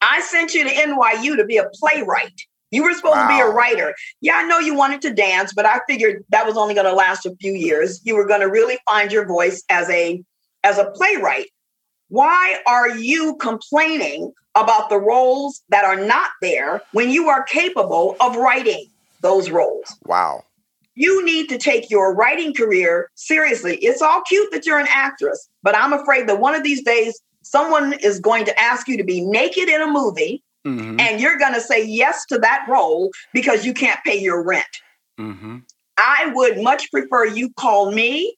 I 0.01 0.21
sent 0.21 0.55
you 0.55 0.65
to 0.65 0.71
NYU 0.71 1.37
to 1.37 1.45
be 1.45 1.57
a 1.57 1.69
playwright. 1.75 2.41
You 2.71 2.83
were 2.83 2.93
supposed 2.95 3.21
to 3.21 3.29
be 3.29 3.41
a 3.41 3.49
writer. 3.49 3.95
Yeah, 4.21 4.35
I 4.37 4.43
know 4.45 4.59
you 4.59 4.75
wanted 4.75 5.01
to 5.03 5.15
dance, 5.15 5.53
but 5.55 5.67
I 5.67 5.81
figured 5.89 6.25
that 6.31 6.45
was 6.47 6.57
only 6.57 6.75
going 6.75 6.87
to 6.87 6.93
last 6.93 7.25
a 7.25 7.35
few 7.37 7.53
years. 7.53 8.01
You 8.05 8.17
were 8.17 8.27
going 8.27 8.41
to 8.41 8.49
really 8.49 8.79
find 8.89 9.13
your 9.13 9.27
voice 9.27 9.63
as 9.71 9.89
a 9.89 10.23
as 10.65 10.79
a 10.79 10.91
playwright. 10.91 11.47
Why 12.09 12.59
are 12.67 12.89
you 12.89 13.37
complaining 13.37 14.33
about 14.55 14.91
the 14.91 14.99
roles 14.99 15.63
that 15.69 15.85
are 15.85 15.97
not 15.97 16.31
there 16.43 16.83
when 16.93 17.11
you 17.11 17.29
are 17.29 17.45
capable 17.45 18.17
of 18.21 18.37
writing 18.37 18.87
those 19.21 19.51
roles? 19.51 19.97
Wow. 20.05 20.45
You 20.97 21.25
need 21.25 21.49
to 21.51 21.59
take 21.59 21.89
your 21.91 22.13
writing 22.15 22.53
career 22.53 23.11
seriously. 23.15 23.77
It's 23.77 24.03
all 24.03 24.23
cute 24.23 24.51
that 24.51 24.67
you're 24.67 24.79
an 24.81 24.89
actress, 24.91 25.49
but 25.63 25.77
I'm 25.77 25.93
afraid 25.93 26.29
that 26.29 26.41
one 26.41 26.55
of 26.57 26.65
these 26.65 26.83
days 26.83 27.21
someone 27.43 27.93
is 28.03 28.19
going 28.19 28.45
to 28.47 28.61
ask 28.61 28.89
you 28.89 28.97
to 28.97 29.05
be 29.05 29.21
naked 29.21 29.69
in 29.69 29.81
a 29.81 29.87
movie 29.87 30.43
Mm-hmm. 30.67 30.99
and 30.99 31.21
you're 31.21 31.39
going 31.39 31.55
to 31.55 31.61
say 31.61 31.87
yes 31.87 32.27
to 32.27 32.39
that 32.39 32.67
role 32.69 33.13
because 33.33 33.65
you 33.65 33.73
can't 33.73 34.01
pay 34.03 34.21
your 34.21 34.43
rent. 34.43 34.67
Mm-hmm. 35.17 35.59
I 35.97 36.33
would 36.35 36.61
much 36.61 36.91
prefer 36.91 37.25
you 37.25 37.53
call 37.53 37.93
me 37.93 38.37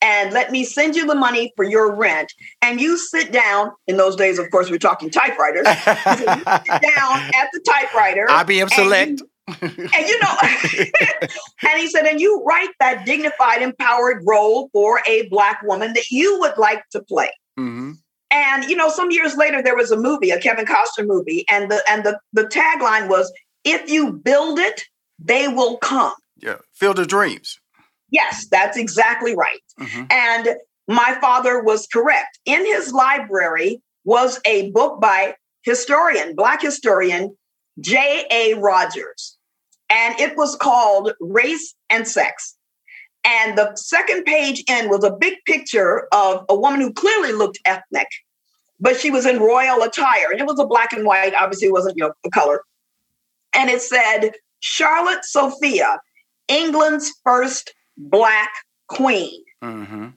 and 0.00 0.32
let 0.32 0.50
me 0.50 0.64
send 0.64 0.96
you 0.96 1.06
the 1.06 1.14
money 1.14 1.52
for 1.56 1.64
your 1.66 1.94
rent 1.94 2.32
and 2.62 2.80
you 2.80 2.96
sit 2.96 3.32
down 3.32 3.72
in 3.86 3.98
those 3.98 4.16
days 4.16 4.38
of 4.38 4.50
course 4.50 4.70
we're 4.70 4.78
talking 4.78 5.10
typewriters 5.10 5.66
you 5.66 5.74
sit 5.74 6.34
down 6.34 6.46
at 7.34 7.48
the 7.52 7.60
typewriter 7.68 8.24
IBM 8.30 8.70
Select. 8.70 9.10
you- 9.20 9.30
and 9.62 10.06
you 10.08 10.18
know 10.20 10.36
and 11.68 11.78
he 11.80 11.86
said 11.88 12.04
and 12.06 12.20
you 12.20 12.42
write 12.44 12.70
that 12.80 13.04
dignified 13.06 13.62
empowered 13.62 14.22
role 14.26 14.68
for 14.72 15.00
a 15.08 15.28
black 15.28 15.60
woman 15.62 15.92
that 15.94 16.10
you 16.10 16.38
would 16.40 16.56
like 16.58 16.82
to 16.90 17.02
play 17.02 17.30
Mm-hmm. 17.58 17.92
and 18.30 18.64
you 18.70 18.76
know 18.76 18.88
some 18.88 19.10
years 19.10 19.36
later 19.36 19.62
there 19.62 19.74
was 19.76 19.90
a 19.90 19.96
movie 19.96 20.30
a 20.30 20.38
kevin 20.40 20.64
costner 20.64 21.06
movie 21.06 21.44
and 21.50 21.70
the 21.70 21.82
and 21.90 22.04
the 22.04 22.18
the 22.32 22.44
tagline 22.44 23.08
was 23.08 23.32
if 23.64 23.90
you 23.90 24.12
build 24.12 24.58
it 24.60 24.84
they 25.18 25.48
will 25.48 25.76
come 25.78 26.12
Yeah. 26.40 26.56
Field 26.72 26.98
of 27.00 27.08
Dreams. 27.08 27.58
yes 28.10 28.46
that's 28.50 28.76
exactly 28.76 29.34
right 29.34 29.60
Mm-hmm. 29.80 30.04
and 30.10 30.48
my 30.90 31.16
father 31.20 31.62
was 31.62 31.86
correct. 31.86 32.38
In 32.46 32.64
his 32.64 32.92
library 32.92 33.82
was 34.04 34.40
a 34.46 34.70
book 34.70 35.00
by 35.00 35.34
historian, 35.62 36.34
black 36.34 36.62
historian 36.62 37.36
J.A. 37.80 38.54
Rogers, 38.54 39.36
and 39.90 40.18
it 40.20 40.36
was 40.36 40.56
called 40.56 41.12
Race 41.20 41.74
and 41.90 42.06
Sex. 42.06 42.56
And 43.24 43.58
the 43.58 43.74
second 43.76 44.24
page 44.24 44.62
in 44.68 44.88
was 44.88 45.04
a 45.04 45.10
big 45.10 45.34
picture 45.44 46.08
of 46.12 46.44
a 46.48 46.58
woman 46.58 46.80
who 46.80 46.92
clearly 46.92 47.32
looked 47.32 47.58
ethnic, 47.64 48.08
but 48.80 48.98
she 48.98 49.10
was 49.10 49.26
in 49.26 49.40
royal 49.40 49.82
attire, 49.82 50.30
and 50.30 50.40
it 50.40 50.46
was 50.46 50.58
a 50.58 50.66
black 50.66 50.92
and 50.92 51.04
white. 51.04 51.34
Obviously, 51.34 51.68
it 51.68 51.72
wasn't 51.72 51.96
you 51.96 52.04
know 52.04 52.12
the 52.24 52.30
color. 52.30 52.62
And 53.54 53.70
it 53.70 53.82
said 53.82 54.32
Charlotte 54.60 55.24
Sophia, 55.24 56.00
England's 56.48 57.12
first 57.24 57.74
black 57.96 58.50
queen. 58.88 59.42
Mm-hmm. 59.62 60.08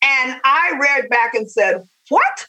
And 0.00 0.40
I 0.44 0.76
read 0.80 1.08
back 1.08 1.34
and 1.34 1.50
said, 1.50 1.82
What? 2.08 2.46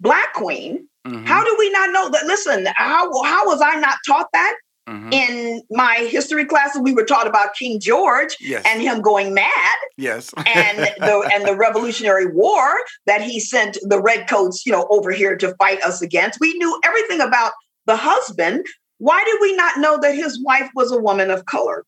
Black 0.00 0.32
Queen? 0.34 0.88
Mm-hmm. 1.06 1.24
How 1.26 1.44
do 1.44 1.54
we 1.58 1.70
not 1.70 1.92
know 1.92 2.08
that? 2.10 2.26
Listen, 2.26 2.66
how, 2.76 3.22
how 3.24 3.46
was 3.46 3.60
I 3.60 3.76
not 3.76 3.98
taught 4.06 4.28
that? 4.32 4.54
Mm-hmm. 4.88 5.12
In 5.12 5.62
my 5.70 6.08
history 6.10 6.44
classes, 6.44 6.82
we 6.82 6.92
were 6.92 7.04
taught 7.04 7.28
about 7.28 7.54
King 7.54 7.78
George 7.78 8.36
yes. 8.40 8.64
and 8.66 8.82
him 8.82 9.00
going 9.00 9.32
mad. 9.32 9.76
Yes. 9.96 10.32
and 10.36 10.78
the 10.78 11.30
and 11.32 11.46
the 11.46 11.56
Revolutionary 11.56 12.26
War 12.26 12.74
that 13.06 13.22
he 13.22 13.38
sent 13.38 13.78
the 13.82 14.00
redcoats, 14.00 14.66
you 14.66 14.72
know, 14.72 14.86
over 14.90 15.12
here 15.12 15.36
to 15.36 15.54
fight 15.54 15.82
us 15.82 16.02
against. 16.02 16.40
We 16.40 16.54
knew 16.54 16.80
everything 16.84 17.20
about 17.20 17.52
the 17.86 17.96
husband. 17.96 18.66
Why 18.98 19.22
did 19.24 19.38
we 19.40 19.54
not 19.56 19.78
know 19.78 19.98
that 20.00 20.14
his 20.14 20.42
wife 20.42 20.70
was 20.74 20.90
a 20.90 20.98
woman 20.98 21.30
of 21.30 21.44
color? 21.46 21.84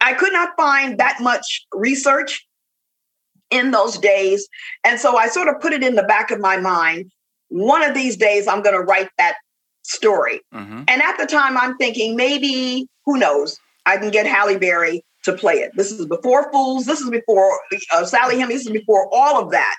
I 0.00 0.14
could 0.14 0.32
not 0.32 0.50
find 0.56 0.98
that 0.98 1.20
much 1.20 1.66
research 1.72 2.46
in 3.50 3.70
those 3.70 3.98
days. 3.98 4.48
And 4.84 5.00
so 5.00 5.16
I 5.16 5.28
sort 5.28 5.48
of 5.48 5.60
put 5.60 5.72
it 5.72 5.82
in 5.82 5.94
the 5.94 6.02
back 6.02 6.30
of 6.30 6.40
my 6.40 6.56
mind. 6.56 7.10
One 7.48 7.82
of 7.82 7.94
these 7.94 8.16
days, 8.16 8.48
I'm 8.48 8.62
going 8.62 8.76
to 8.76 8.82
write 8.82 9.08
that 9.18 9.36
story. 9.86 10.40
Mm-hmm. 10.54 10.82
And 10.88 11.02
at 11.02 11.16
the 11.18 11.26
time, 11.26 11.56
I'm 11.56 11.76
thinking 11.76 12.16
maybe, 12.16 12.88
who 13.04 13.18
knows, 13.18 13.58
I 13.84 13.96
can 13.96 14.10
get 14.10 14.26
Halle 14.26 14.58
Berry 14.58 15.04
to 15.24 15.32
play 15.32 15.54
it. 15.54 15.72
This 15.76 15.92
is 15.92 16.06
before 16.06 16.50
Fools. 16.52 16.86
This 16.86 17.00
is 17.00 17.10
before 17.10 17.58
uh, 17.92 18.04
Sally 18.04 18.38
Hemings. 18.38 18.60
This 18.60 18.66
is 18.66 18.72
before 18.72 19.08
all 19.12 19.42
of 19.42 19.50
that. 19.52 19.76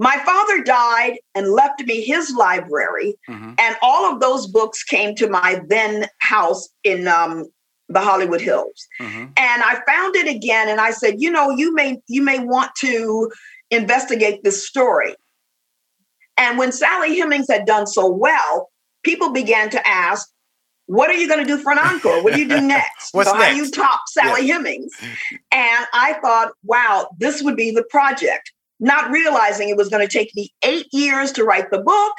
My 0.00 0.16
father 0.18 0.62
died 0.62 1.18
and 1.34 1.50
left 1.50 1.84
me 1.84 2.02
his 2.02 2.32
library, 2.36 3.16
mm-hmm. 3.28 3.54
and 3.58 3.76
all 3.82 4.12
of 4.12 4.20
those 4.20 4.46
books 4.46 4.84
came 4.84 5.16
to 5.16 5.28
my 5.28 5.60
then 5.66 6.06
house 6.20 6.68
in 6.84 7.08
um, 7.08 7.46
the 7.88 8.00
Hollywood 8.00 8.40
Hills. 8.40 8.86
Mm-hmm. 9.00 9.24
And 9.36 9.62
I 9.62 9.82
found 9.88 10.14
it 10.14 10.28
again, 10.28 10.68
and 10.68 10.80
I 10.80 10.92
said, 10.92 11.14
you 11.18 11.30
know, 11.32 11.50
you 11.50 11.74
may 11.74 12.00
you 12.06 12.22
may 12.22 12.38
want 12.38 12.70
to 12.80 13.30
investigate 13.70 14.44
this 14.44 14.64
story. 14.66 15.16
And 16.36 16.58
when 16.58 16.70
Sally 16.70 17.16
Hemings 17.16 17.50
had 17.50 17.66
done 17.66 17.88
so 17.88 18.08
well, 18.08 18.70
people 19.02 19.32
began 19.32 19.70
to 19.70 19.86
ask, 19.86 20.28
what 20.86 21.10
are 21.10 21.14
you 21.14 21.28
going 21.28 21.40
to 21.40 21.46
do 21.46 21.58
for 21.58 21.70
an 21.72 21.78
encore? 21.78 22.22
What 22.22 22.34
do 22.34 22.40
you 22.40 22.48
do 22.48 22.60
next? 22.66 23.12
What's 23.12 23.30
so 23.30 23.36
next? 23.36 23.46
how 23.46 23.52
do 23.52 23.56
you 23.58 23.70
top 23.70 24.00
Sally 24.08 24.46
yeah. 24.46 24.58
Hemings? 24.58 24.92
And 25.52 25.86
I 25.92 26.18
thought, 26.22 26.52
wow, 26.64 27.10
this 27.18 27.42
would 27.42 27.56
be 27.56 27.70
the 27.70 27.84
project. 27.84 28.52
Not 28.80 29.10
realizing 29.10 29.68
it 29.68 29.76
was 29.76 29.88
going 29.88 30.06
to 30.06 30.12
take 30.12 30.34
me 30.34 30.52
eight 30.64 30.86
years 30.92 31.32
to 31.32 31.44
write 31.44 31.70
the 31.70 31.78
book 31.78 32.12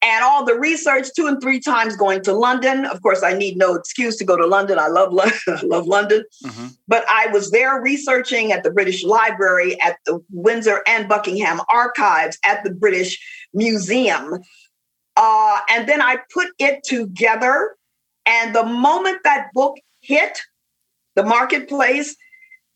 and 0.00 0.24
all 0.24 0.44
the 0.44 0.54
research 0.54 1.08
two 1.16 1.26
and 1.26 1.40
three 1.40 1.58
times 1.58 1.96
going 1.96 2.22
to 2.22 2.32
London. 2.32 2.84
Of 2.84 3.02
course, 3.02 3.22
I 3.22 3.32
need 3.32 3.56
no 3.56 3.74
excuse 3.74 4.16
to 4.18 4.24
go 4.24 4.36
to 4.36 4.46
London. 4.46 4.78
I 4.78 4.86
love 4.88 5.12
London. 5.12 5.38
I 5.48 5.62
love 5.62 5.86
London. 5.86 6.24
Mm-hmm. 6.44 6.66
But 6.86 7.04
I 7.08 7.26
was 7.28 7.50
there 7.50 7.80
researching 7.80 8.52
at 8.52 8.62
the 8.62 8.70
British 8.70 9.02
Library, 9.02 9.80
at 9.80 9.98
the 10.06 10.22
Windsor 10.30 10.82
and 10.86 11.08
Buckingham 11.08 11.60
Archives, 11.68 12.38
at 12.44 12.62
the 12.64 12.70
British 12.70 13.18
Museum. 13.52 14.38
Uh, 15.18 15.58
and 15.68 15.88
then 15.88 16.00
I 16.00 16.18
put 16.32 16.48
it 16.58 16.84
together. 16.84 17.76
And 18.24 18.54
the 18.54 18.64
moment 18.64 19.18
that 19.24 19.48
book 19.52 19.76
hit 20.00 20.38
the 21.16 21.24
marketplace, 21.24 22.16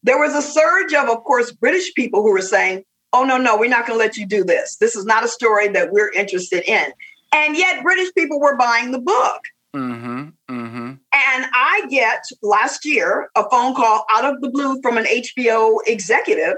there 0.03 0.19
was 0.19 0.35
a 0.35 0.43
surge 0.43 0.93
of, 0.93 1.09
of 1.09 1.23
course, 1.23 1.53
British 1.53 1.95
people 1.95 2.21
who 2.23 2.33
were 2.33 2.43
saying, 2.43 2.85
oh, 3.13 3.25
no, 3.25 3.37
no, 3.37 3.57
we're 3.57 3.71
not 3.71 3.87
going 3.87 3.99
to 3.99 4.05
let 4.05 4.17
you 4.17 4.27
do 4.27 4.43
this. 4.43 4.77
This 4.77 4.97
is 4.97 5.05
not 5.05 5.25
a 5.25 5.29
story 5.29 5.69
that 5.69 5.93
we're 5.93 6.11
interested 6.11 6.69
in. 6.69 6.93
And 7.33 7.57
yet, 7.57 7.83
British 7.83 8.13
people 8.15 8.41
were 8.41 8.57
buying 8.57 8.91
the 8.91 8.99
book. 8.99 9.43
Mm-hmm, 9.75 10.29
mm-hmm. 10.51 10.87
And 10.87 11.47
I 11.55 11.87
get 11.89 12.25
last 12.43 12.85
year 12.85 13.31
a 13.37 13.49
phone 13.51 13.75
call 13.75 14.05
out 14.11 14.25
of 14.25 14.41
the 14.41 14.51
blue 14.51 14.81
from 14.83 14.99
an 14.99 15.05
HBO 15.05 15.79
executive 15.87 16.57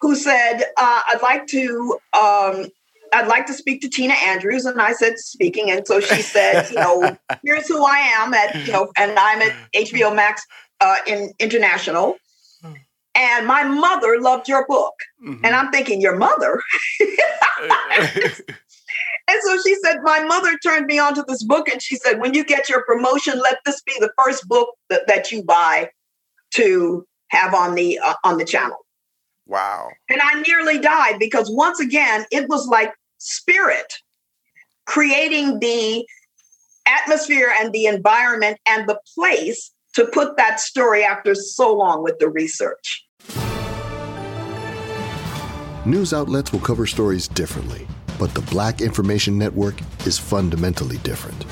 who 0.00 0.16
said, 0.16 0.62
uh, 0.78 1.00
I'd 1.08 1.22
like 1.22 1.46
to 1.48 1.98
um, 2.18 2.66
I'd 3.12 3.28
like 3.28 3.46
to 3.46 3.54
speak 3.54 3.80
to 3.82 3.88
Tina 3.88 4.14
Andrews. 4.14 4.64
And 4.64 4.80
I 4.80 4.92
said, 4.92 5.18
speaking. 5.18 5.70
And 5.70 5.86
so 5.86 6.00
she 6.00 6.22
said, 6.22 6.68
you 6.70 6.76
know, 6.76 7.16
here's 7.44 7.68
who 7.68 7.84
I 7.84 7.98
am 7.98 8.34
at, 8.34 8.54
you 8.66 8.72
know, 8.72 8.90
and 8.96 9.18
I'm 9.18 9.42
at 9.42 9.54
HBO 9.74 10.14
Max 10.14 10.46
uh, 10.80 10.96
in 11.06 11.32
International. 11.38 12.16
And 13.14 13.46
my 13.46 13.64
mother 13.64 14.20
loved 14.20 14.48
your 14.48 14.66
book. 14.66 14.94
Mm-hmm. 15.26 15.44
And 15.44 15.54
I'm 15.54 15.70
thinking, 15.72 16.00
your 16.00 16.16
mother? 16.16 16.62
and 17.00 17.10
so 19.42 19.60
she 19.62 19.74
said, 19.84 19.96
my 20.02 20.22
mother 20.24 20.56
turned 20.62 20.86
me 20.86 20.98
onto 20.98 21.24
this 21.26 21.42
book. 21.42 21.68
And 21.68 21.82
she 21.82 21.96
said, 21.96 22.20
when 22.20 22.34
you 22.34 22.44
get 22.44 22.68
your 22.68 22.84
promotion, 22.84 23.38
let 23.40 23.58
this 23.66 23.82
be 23.82 23.94
the 23.98 24.12
first 24.22 24.46
book 24.48 24.74
that, 24.90 25.08
that 25.08 25.32
you 25.32 25.42
buy 25.42 25.90
to 26.52 27.04
have 27.28 27.52
on 27.52 27.74
the 27.74 27.98
uh, 27.98 28.14
on 28.24 28.38
the 28.38 28.44
channel. 28.44 28.78
Wow. 29.46 29.88
And 30.08 30.20
I 30.22 30.40
nearly 30.42 30.78
died 30.78 31.18
because 31.18 31.50
once 31.50 31.80
again, 31.80 32.24
it 32.30 32.48
was 32.48 32.68
like 32.68 32.92
spirit, 33.20 33.94
creating 34.86 35.60
the 35.60 36.04
atmosphere 36.86 37.52
and 37.60 37.72
the 37.72 37.86
environment 37.86 38.58
and 38.66 38.88
the 38.88 38.98
place 39.14 39.70
to 39.94 40.06
put 40.06 40.36
that 40.36 40.60
story 40.60 41.04
after 41.04 41.34
so 41.34 41.74
long 41.74 42.02
with 42.02 42.18
the 42.18 42.28
research. 42.28 43.06
News 45.86 46.12
outlets 46.12 46.52
will 46.52 46.60
cover 46.60 46.86
stories 46.86 47.28
differently, 47.28 47.86
but 48.18 48.34
the 48.34 48.42
Black 48.42 48.80
Information 48.80 49.38
Network 49.38 49.80
is 50.06 50.18
fundamentally 50.18 50.98
different. 50.98 51.44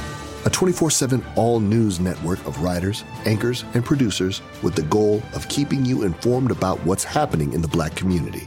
A 0.44 0.50
24 0.50 0.90
7 0.90 1.24
all 1.34 1.60
news 1.60 1.98
network 1.98 2.38
of 2.46 2.62
writers, 2.62 3.04
anchors, 3.26 3.64
and 3.74 3.84
producers 3.84 4.40
with 4.62 4.74
the 4.74 4.82
goal 4.82 5.22
of 5.34 5.48
keeping 5.48 5.84
you 5.84 6.04
informed 6.04 6.50
about 6.50 6.78
what's 6.84 7.04
happening 7.04 7.52
in 7.52 7.60
the 7.60 7.68
black 7.68 7.94
community. 7.94 8.46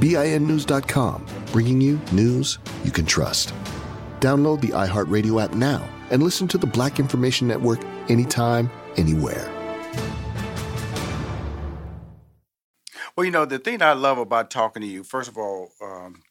BINnews.com, 0.00 1.26
bringing 1.52 1.80
you 1.80 2.00
news 2.12 2.58
you 2.84 2.90
can 2.90 3.06
trust. 3.06 3.52
Download 4.20 4.60
the 4.60 4.68
iHeartRadio 4.68 5.42
app 5.42 5.54
now 5.54 5.88
and 6.10 6.22
listen 6.22 6.48
to 6.48 6.58
the 6.58 6.66
Black 6.66 6.98
Information 6.98 7.48
Network 7.48 7.80
anytime, 8.08 8.70
anywhere. 8.96 9.52
Well, 13.16 13.24
you 13.24 13.30
know, 13.30 13.46
the 13.46 13.58
thing 13.58 13.80
I 13.80 13.94
love 13.94 14.18
about 14.18 14.50
talking 14.50 14.82
to 14.82 14.88
you, 14.88 15.02
first 15.02 15.28
of 15.30 15.38
all, 15.38 15.70
um, 15.80 16.22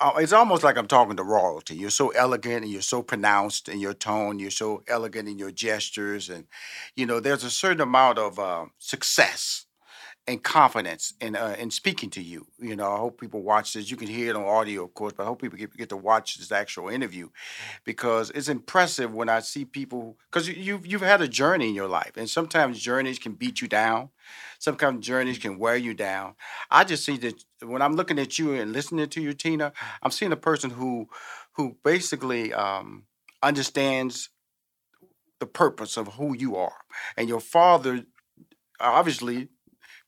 uh, 0.00 0.12
it's 0.18 0.32
almost 0.32 0.64
like 0.64 0.76
I'm 0.76 0.88
talking 0.88 1.16
to 1.16 1.22
royalty. 1.22 1.76
You're 1.76 1.90
so 1.90 2.08
elegant 2.10 2.64
and 2.64 2.72
you're 2.72 2.82
so 2.82 3.02
pronounced 3.02 3.68
in 3.68 3.78
your 3.78 3.94
tone. 3.94 4.38
You're 4.38 4.50
so 4.50 4.82
elegant 4.88 5.28
in 5.28 5.38
your 5.38 5.52
gestures. 5.52 6.28
And, 6.28 6.46
you 6.96 7.06
know, 7.06 7.20
there's 7.20 7.44
a 7.44 7.50
certain 7.50 7.80
amount 7.80 8.18
of 8.18 8.38
uh, 8.38 8.66
success 8.78 9.65
and 10.28 10.42
confidence 10.42 11.14
in 11.20 11.36
uh, 11.36 11.54
in 11.58 11.70
speaking 11.70 12.10
to 12.10 12.22
you. 12.22 12.46
You 12.58 12.76
know, 12.76 12.90
I 12.90 12.96
hope 12.98 13.20
people 13.20 13.42
watch 13.42 13.72
this. 13.72 13.90
You 13.90 13.96
can 13.96 14.08
hear 14.08 14.30
it 14.30 14.36
on 14.36 14.44
audio, 14.44 14.84
of 14.84 14.94
course, 14.94 15.12
but 15.16 15.22
I 15.22 15.26
hope 15.26 15.40
people 15.40 15.58
get, 15.58 15.76
get 15.76 15.88
to 15.90 15.96
watch 15.96 16.36
this 16.38 16.50
actual 16.50 16.88
interview 16.88 17.28
because 17.84 18.30
it's 18.30 18.48
impressive 18.48 19.14
when 19.14 19.28
I 19.28 19.40
see 19.40 19.64
people 19.64 20.16
because 20.30 20.48
you've 20.48 20.86
you've 20.86 21.02
had 21.02 21.20
a 21.20 21.28
journey 21.28 21.68
in 21.68 21.74
your 21.74 21.88
life, 21.88 22.12
and 22.16 22.28
sometimes 22.28 22.80
journeys 22.80 23.18
can 23.18 23.34
beat 23.34 23.60
you 23.60 23.68
down. 23.68 24.10
Sometimes 24.58 25.06
journeys 25.06 25.38
can 25.38 25.58
wear 25.58 25.76
you 25.76 25.94
down. 25.94 26.34
I 26.70 26.84
just 26.84 27.04
see 27.04 27.16
that 27.18 27.44
when 27.62 27.82
I'm 27.82 27.94
looking 27.94 28.18
at 28.18 28.38
you 28.38 28.54
and 28.54 28.72
listening 28.72 29.08
to 29.08 29.20
you, 29.20 29.32
Tina, 29.32 29.72
I'm 30.02 30.10
seeing 30.10 30.32
a 30.32 30.36
person 30.36 30.70
who 30.70 31.08
who 31.52 31.76
basically 31.84 32.52
um, 32.52 33.04
understands 33.42 34.30
the 35.38 35.46
purpose 35.46 35.96
of 35.96 36.14
who 36.14 36.36
you 36.36 36.56
are, 36.56 36.84
and 37.16 37.28
your 37.28 37.40
father 37.40 38.04
obviously 38.80 39.48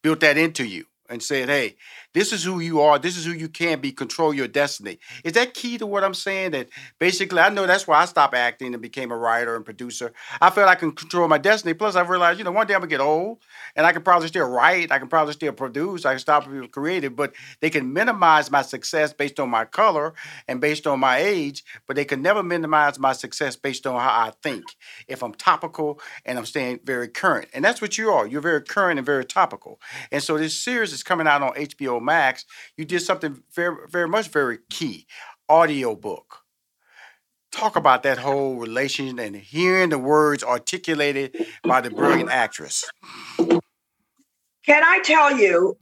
built 0.09 0.21
that 0.21 0.39
into 0.39 0.65
you 0.65 0.87
and 1.11 1.23
said, 1.23 1.51
hey, 1.51 1.77
this 2.15 2.33
is 2.33 2.43
who 2.43 2.61
you 2.61 2.81
are. 2.81 2.99
This 2.99 3.17
is 3.17 3.27
who 3.27 3.33
you 3.33 3.49
can 3.49 3.81
be. 3.81 3.93
Control 3.93 4.33
your 4.33 4.49
destiny. 4.49 4.99
Is 5.25 5.35
that 5.35 5.55
key 5.55 5.79
to 5.79 5.87
what 5.87 6.05
I'm 6.05 6.15
saying? 6.15 6.53
That 6.53 6.69
basically, 6.99 7.41
I 7.41 7.51
know 7.51 7.67
that's 7.67 7.87
why 7.87 8.01
I 8.01 8.07
stopped 8.07 8.35
acting 8.35 8.73
and 8.73 8.83
became 8.83 9.13
a 9.13 9.17
writer 9.17 9.55
and 9.55 9.65
producer. 9.65 10.13
I 10.41 10.51
felt 10.51 10.69
I 10.69 10.75
can 10.75 10.93
control 10.93 11.29
my 11.29 11.39
destiny. 11.39 11.75
Plus, 11.75 11.97
I 11.97 12.03
realized, 12.03 12.39
you 12.39 12.45
know, 12.45 12.53
one 12.53 12.67
day 12.67 12.75
I'm 12.75 12.81
gonna 12.81 12.91
get 12.91 13.01
old 13.01 13.39
and 13.77 13.87
I 13.87 13.93
can 13.93 14.03
probably 14.03 14.29
still 14.29 14.49
write. 14.49 14.91
I 14.91 14.99
can 14.99 15.09
probably 15.09 15.35
still 15.35 15.53
produce. 15.53 16.07
I 16.07 16.13
can 16.13 16.19
stop 16.19 16.49
being 16.49 16.69
creative, 16.69 17.15
but 17.15 17.35
they 17.61 17.71
can 17.71 17.93
minimize 17.93 18.51
my 18.51 18.63
success 18.63 19.13
based 19.13 19.39
on 19.39 19.51
my 19.51 19.65
color 19.65 20.15
and 20.47 20.61
based 20.61 20.87
on 20.87 21.01
my 21.01 21.19
age, 21.19 21.65
but 21.87 21.97
they 21.97 22.05
can 22.05 22.23
never 22.23 22.43
minimize 22.43 22.99
my 22.99 23.13
success 23.13 23.57
based 23.57 23.87
on 23.87 24.01
how 24.01 24.09
I 24.09 24.33
think. 24.43 24.65
If 25.09 25.23
I'm 25.23 25.35
topical 25.35 26.01
and 26.25 26.39
I'm 26.39 26.47
staying 26.47 26.81
very 26.85 27.09
current, 27.09 27.49
and 27.53 27.65
that's 27.65 27.83
what 27.83 27.99
you 27.99 28.11
are. 28.11 28.27
You're 28.27 28.41
very 28.41 28.63
current 28.63 28.99
and 28.99 29.07
very 29.07 29.25
topical. 29.25 29.81
And 30.11 30.23
so 30.23 30.39
this 30.39 30.57
series 30.57 30.93
is 30.93 31.03
coming 31.03 31.27
out 31.27 31.43
on 31.43 31.55
HBO 31.55 31.98
Max, 32.01 32.45
you 32.77 32.85
did 32.85 33.01
something 33.01 33.43
very, 33.55 33.77
very 33.91 34.09
much 34.09 34.29
very 34.29 34.59
key 34.71 35.07
audiobook. 35.51 36.41
Talk 37.51 37.77
about 37.77 38.03
that 38.03 38.19
whole 38.19 38.57
relation 38.57 39.19
and 39.19 39.35
hearing 39.35 39.89
the 39.89 39.99
words 39.99 40.45
articulated 40.45 41.47
by 41.65 41.81
the 41.81 41.91
brilliant 41.91 42.31
actress. 42.31 42.85
Can 44.69 44.85
I 44.85 45.01
tell 45.03 45.35
you 45.35 45.79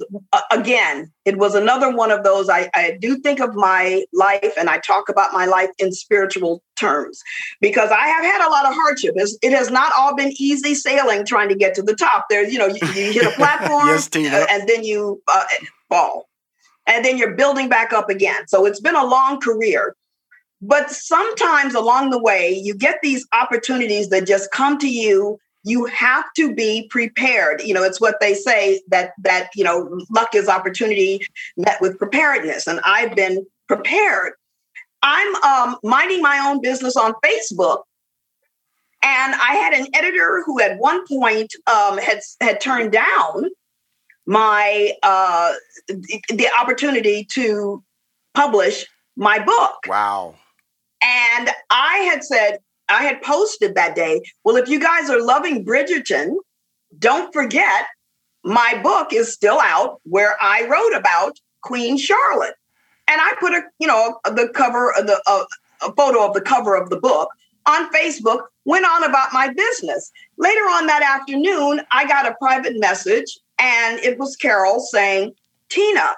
again? 0.52 1.12
It 1.24 1.38
was 1.38 1.56
another 1.56 1.90
one 1.90 2.12
of 2.12 2.22
those. 2.22 2.48
I, 2.48 2.70
I 2.72 2.96
do 3.00 3.18
think 3.18 3.40
of 3.40 3.56
my 3.56 4.04
life 4.12 4.52
and 4.56 4.70
I 4.70 4.78
talk 4.78 5.08
about 5.08 5.32
my 5.32 5.44
life 5.44 5.70
in 5.80 5.90
spiritual 5.90 6.62
terms 6.78 7.20
because 7.60 7.90
I 7.90 8.06
have 8.06 8.24
had 8.24 8.46
a 8.46 8.48
lot 8.48 8.64
of 8.64 8.74
hardship. 8.74 9.14
It's, 9.16 9.36
it 9.42 9.50
has 9.50 9.72
not 9.72 9.92
all 9.98 10.14
been 10.14 10.32
easy 10.38 10.76
sailing 10.76 11.26
trying 11.26 11.48
to 11.48 11.56
get 11.56 11.74
to 11.74 11.82
the 11.82 11.96
top. 11.96 12.26
There, 12.30 12.48
you 12.48 12.60
know, 12.60 12.68
you, 12.68 12.78
you 12.94 13.12
hit 13.12 13.26
a 13.26 13.30
platform 13.34 13.88
yes, 13.88 14.08
uh, 14.14 14.46
and 14.50 14.68
then 14.68 14.84
you 14.84 15.20
uh, 15.26 15.44
fall 15.88 16.28
and 16.86 17.04
then 17.04 17.18
you're 17.18 17.34
building 17.34 17.68
back 17.68 17.92
up 17.92 18.08
again. 18.08 18.46
So 18.48 18.64
it's 18.64 18.80
been 18.80 18.94
a 18.94 19.04
long 19.04 19.40
career. 19.40 19.94
But 20.62 20.90
sometimes 20.90 21.74
along 21.74 22.10
the 22.10 22.22
way, 22.22 22.50
you 22.50 22.74
get 22.74 22.96
these 23.02 23.26
opportunities 23.32 24.08
that 24.08 24.26
just 24.26 24.50
come 24.50 24.78
to 24.78 24.88
you 24.88 25.38
you 25.66 25.84
have 25.86 26.24
to 26.36 26.54
be 26.54 26.86
prepared. 26.90 27.60
You 27.60 27.74
know, 27.74 27.82
it's 27.82 28.00
what 28.00 28.20
they 28.20 28.34
say 28.34 28.80
that 28.88 29.12
that 29.24 29.50
you 29.54 29.64
know 29.64 30.00
luck 30.10 30.34
is 30.34 30.48
opportunity 30.48 31.26
met 31.56 31.80
with 31.80 31.98
preparedness, 31.98 32.68
and 32.68 32.80
I've 32.84 33.16
been 33.16 33.44
prepared. 33.66 34.34
I'm 35.02 35.34
um, 35.42 35.76
minding 35.82 36.22
my 36.22 36.38
own 36.38 36.62
business 36.62 36.96
on 36.96 37.14
Facebook, 37.24 37.82
and 39.02 39.34
I 39.34 39.54
had 39.54 39.72
an 39.72 39.88
editor 39.92 40.44
who 40.46 40.60
at 40.60 40.78
one 40.78 41.04
point 41.08 41.52
um, 41.66 41.98
had 41.98 42.20
had 42.40 42.60
turned 42.60 42.92
down 42.92 43.50
my 44.26 44.92
uh, 45.02 45.54
the, 45.88 46.22
the 46.28 46.48
opportunity 46.60 47.24
to 47.32 47.82
publish 48.34 48.86
my 49.16 49.38
book. 49.38 49.78
Wow. 49.86 50.34
And 51.02 51.50
I 51.70 51.98
had 52.10 52.24
said, 52.24 52.58
I 52.88 53.02
had 53.04 53.22
posted 53.22 53.74
that 53.74 53.94
day, 53.94 54.22
well, 54.44 54.56
if 54.56 54.68
you 54.68 54.80
guys 54.80 55.10
are 55.10 55.20
loving 55.20 55.64
Bridgerton, 55.64 56.36
don't 56.98 57.32
forget 57.32 57.86
my 58.44 58.78
book 58.82 59.12
is 59.12 59.32
still 59.32 59.58
out 59.60 60.00
where 60.04 60.36
I 60.40 60.66
wrote 60.68 60.96
about 60.96 61.38
Queen 61.62 61.96
Charlotte. 61.98 62.54
And 63.08 63.20
I 63.20 63.34
put 63.38 63.52
a, 63.52 63.62
you 63.78 63.86
know, 63.86 64.18
the 64.24 64.48
cover 64.54 64.92
of 64.92 65.06
the 65.06 65.20
uh, 65.26 65.44
a 65.82 65.92
photo 65.92 66.26
of 66.26 66.34
the 66.34 66.40
cover 66.40 66.74
of 66.74 66.90
the 66.90 66.96
book 66.96 67.28
on 67.66 67.90
Facebook, 67.90 68.42
went 68.64 68.86
on 68.86 69.04
about 69.04 69.32
my 69.32 69.52
business. 69.52 70.10
Later 70.38 70.60
on 70.60 70.86
that 70.86 71.02
afternoon, 71.02 71.80
I 71.90 72.06
got 72.06 72.26
a 72.26 72.34
private 72.40 72.78
message 72.78 73.38
and 73.58 73.98
it 74.00 74.18
was 74.18 74.36
Carol 74.36 74.80
saying, 74.80 75.34
Tina, 75.68 76.10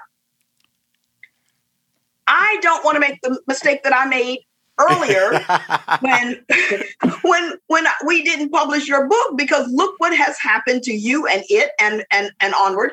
I 2.27 2.57
don't 2.61 2.83
want 2.83 2.95
to 2.95 2.99
make 2.99 3.19
the 3.21 3.39
mistake 3.47 3.83
that 3.83 3.95
I 3.95 4.05
made 4.05 4.39
earlier 4.79 5.39
when 6.01 6.45
when 7.23 7.53
when 7.67 7.85
we 8.05 8.23
didn't 8.23 8.49
publish 8.49 8.87
your 8.87 9.07
book 9.07 9.37
because 9.37 9.67
look 9.69 9.95
what 9.99 10.15
has 10.15 10.37
happened 10.39 10.83
to 10.83 10.93
you 10.93 11.27
and 11.27 11.43
it 11.49 11.71
and 11.79 12.05
and 12.11 12.31
and 12.39 12.53
onward. 12.53 12.91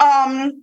Um, 0.00 0.62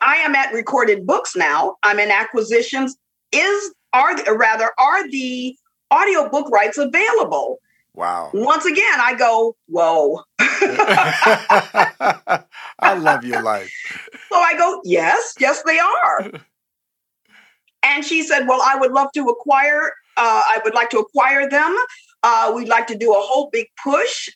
I 0.00 0.16
am 0.16 0.34
at 0.34 0.54
recorded 0.54 1.06
books 1.06 1.36
now. 1.36 1.76
I'm 1.82 1.98
in 1.98 2.10
acquisitions. 2.10 2.96
Is 3.32 3.74
are 3.92 4.14
rather 4.34 4.70
are 4.78 5.08
the 5.10 5.56
audiobook 5.92 6.48
rights 6.50 6.78
available? 6.78 7.58
Wow. 7.94 8.30
Once 8.32 8.64
again, 8.64 9.00
I 9.00 9.14
go, 9.14 9.56
whoa. 9.68 10.22
I 12.78 12.94
love 12.94 13.24
your 13.24 13.42
life. 13.42 13.70
So 14.30 14.36
I 14.36 14.56
go, 14.56 14.80
yes, 14.84 15.34
yes, 15.38 15.62
they 15.64 15.78
are. 15.78 16.30
And 17.82 18.04
she 18.04 18.22
said, 18.22 18.46
well, 18.46 18.60
I 18.62 18.76
would 18.76 18.92
love 18.92 19.08
to 19.14 19.26
acquire, 19.26 19.92
uh, 20.16 20.42
I 20.46 20.60
would 20.64 20.74
like 20.74 20.90
to 20.90 20.98
acquire 20.98 21.48
them. 21.48 21.76
Uh, 22.22 22.52
we'd 22.54 22.68
like 22.68 22.86
to 22.88 22.96
do 22.96 23.12
a 23.12 23.18
whole 23.18 23.48
big 23.50 23.66
push. 23.82 24.28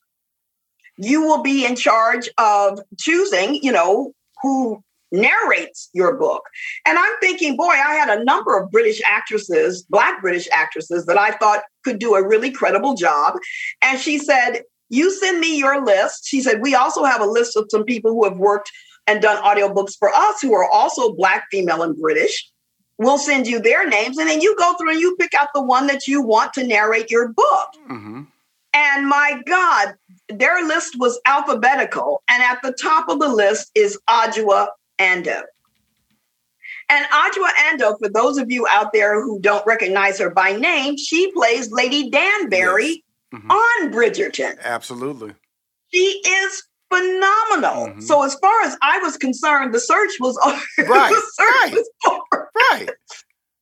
You 0.97 1.23
will 1.23 1.43
be 1.43 1.67
in 1.67 1.77
charge 1.77 2.29
of 2.39 2.81
choosing, 2.99 3.57
you 3.63 3.73
know, 3.73 4.13
who 4.43 4.83
narrates 5.13 5.91
your 5.93 6.17
book. 6.17 6.43
And 6.87 6.99
I'm 6.99 7.13
thinking, 7.21 7.57
boy, 7.57 7.71
I 7.71 7.95
had 7.95 8.19
a 8.19 8.25
number 8.25 8.59
of 8.59 8.71
British 8.71 9.01
actresses, 9.07 9.83
Black 9.83 10.21
British 10.21 10.49
actresses, 10.53 11.07
that 11.07 11.19
I 11.19 11.33
thought 11.33 11.63
could 11.85 11.99
do 11.99 12.15
a 12.15 12.27
really 12.27 12.51
credible 12.51 12.95
job. 12.95 13.35
And 13.83 13.99
she 13.99 14.19
said, 14.19 14.63
You 14.95 15.11
send 15.11 15.41
me 15.41 15.59
your 15.59 15.85
list. 15.85 16.27
She 16.27 16.41
said, 16.41 16.63
We 16.63 16.75
also 16.75 17.03
have 17.05 17.21
a 17.21 17.27
list 17.27 17.57
of 17.57 17.67
some 17.69 17.85
people 17.85 18.13
who 18.13 18.25
have 18.25 18.39
worked 18.39 18.71
and 19.07 19.21
done 19.21 19.43
audiobooks 19.43 19.99
for 19.99 20.09
us 20.11 20.41
who 20.41 20.55
are 20.55 20.71
also 20.71 21.13
Black, 21.15 21.47
female, 21.51 21.83
and 21.83 21.97
British. 22.01 22.51
We'll 22.97 23.19
send 23.19 23.49
you 23.49 23.61
their 23.61 23.89
names, 23.89 24.19
and 24.19 24.29
then 24.29 24.41
you 24.41 24.55
go 24.57 24.75
through 24.75 24.91
and 24.91 25.01
you 25.01 25.17
pick 25.17 25.35
out 25.35 25.49
the 25.53 25.63
one 25.63 25.89
that 25.89 26.07
you 26.07 26.23
want 26.23 26.53
to 26.55 26.65
narrate 26.65 27.11
your 27.11 27.29
book. 27.29 27.69
Mm-hmm. 27.91 28.23
And 28.73 29.09
my 29.09 29.43
God, 29.47 29.95
their 30.29 30.65
list 30.65 30.97
was 30.99 31.21
alphabetical. 31.27 32.23
And 32.29 32.43
at 32.43 32.63
the 32.63 32.73
top 32.73 33.09
of 33.09 33.19
the 33.19 33.29
list 33.29 33.73
is 33.75 33.99
Adjoa 34.09 34.69
Andoh. 35.01 35.43
And 36.89 37.07
Adjoa 37.07 37.51
Andoh, 37.69 37.99
for 37.99 38.09
those 38.09 38.39
of 38.39 38.51
you 38.51 38.67
out 38.71 38.93
there 38.93 39.23
who 39.23 39.41
don't 39.41 39.67
recognize 39.67 40.19
her 40.19 40.31
by 40.31 40.53
name, 40.53 40.97
she 40.97 41.33
plays 41.33 41.73
Lady 41.73 42.11
Danbury 42.11 42.87
yes. 42.87 42.99
Mm-hmm. 43.35 43.51
on 43.51 43.93
Bridgerton. 43.93 44.61
Absolutely. 44.63 45.35
She 45.93 46.23
is 46.27 46.63
phenomenal. 46.93 47.89
Mm-hmm. 47.89 48.01
So 48.01 48.23
as 48.23 48.35
far 48.37 48.63
as 48.63 48.77
I 48.83 48.99
was 48.99 49.17
concerned, 49.17 49.75
the 49.75 49.81
search 49.81 50.13
was 50.21 50.39
over. 50.45 50.61
Right. 50.89 51.15
right. 51.39 51.73
Was 51.73 51.91
over. 52.09 52.51
Right. 52.71 52.91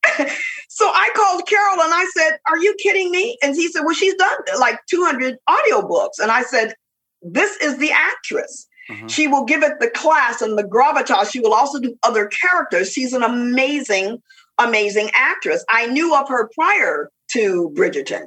so 0.69 0.87
I 0.87 1.11
called 1.15 1.47
Carol 1.47 1.81
and 1.81 1.95
I 1.95 2.07
said, 2.17 2.39
Are 2.49 2.59
you 2.59 2.75
kidding 2.83 3.11
me? 3.11 3.39
And 3.43 3.55
he 3.55 3.69
said, 3.69 3.83
Well, 3.85 3.95
she's 3.95 4.15
done 4.15 4.37
like 4.59 4.79
200 4.91 5.37
audiobooks. 5.49 6.19
And 6.21 6.31
I 6.31 6.43
said, 6.43 6.75
This 7.23 7.57
is 7.57 7.79
the 7.79 7.91
actress. 7.93 8.67
Mm-hmm. 8.91 9.07
She 9.07 9.29
will 9.29 9.45
give 9.45 9.63
it 9.63 9.79
the 9.81 9.91
class 9.91 10.43
and 10.43 10.59
the 10.59 10.65
gravitas. 10.65 11.31
She 11.31 11.41
will 11.41 11.55
also 11.55 11.79
do 11.79 11.97
other 12.03 12.27
characters. 12.27 12.93
She's 12.93 13.13
an 13.13 13.23
amazing, 13.23 14.21
amazing 14.59 15.11
actress. 15.15 15.65
I 15.69 15.87
knew 15.87 16.15
of 16.17 16.29
her 16.29 16.51
prior 16.55 17.11
to 17.33 17.73
Bridgerton. 17.77 18.27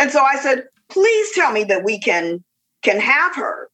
And 0.00 0.10
so 0.10 0.20
I 0.20 0.36
said, 0.36 0.64
please 0.88 1.30
tell 1.34 1.52
me 1.52 1.64
that 1.64 1.84
we 1.84 2.00
can 2.00 2.42
can 2.82 2.98
have 2.98 3.36
her. 3.36 3.68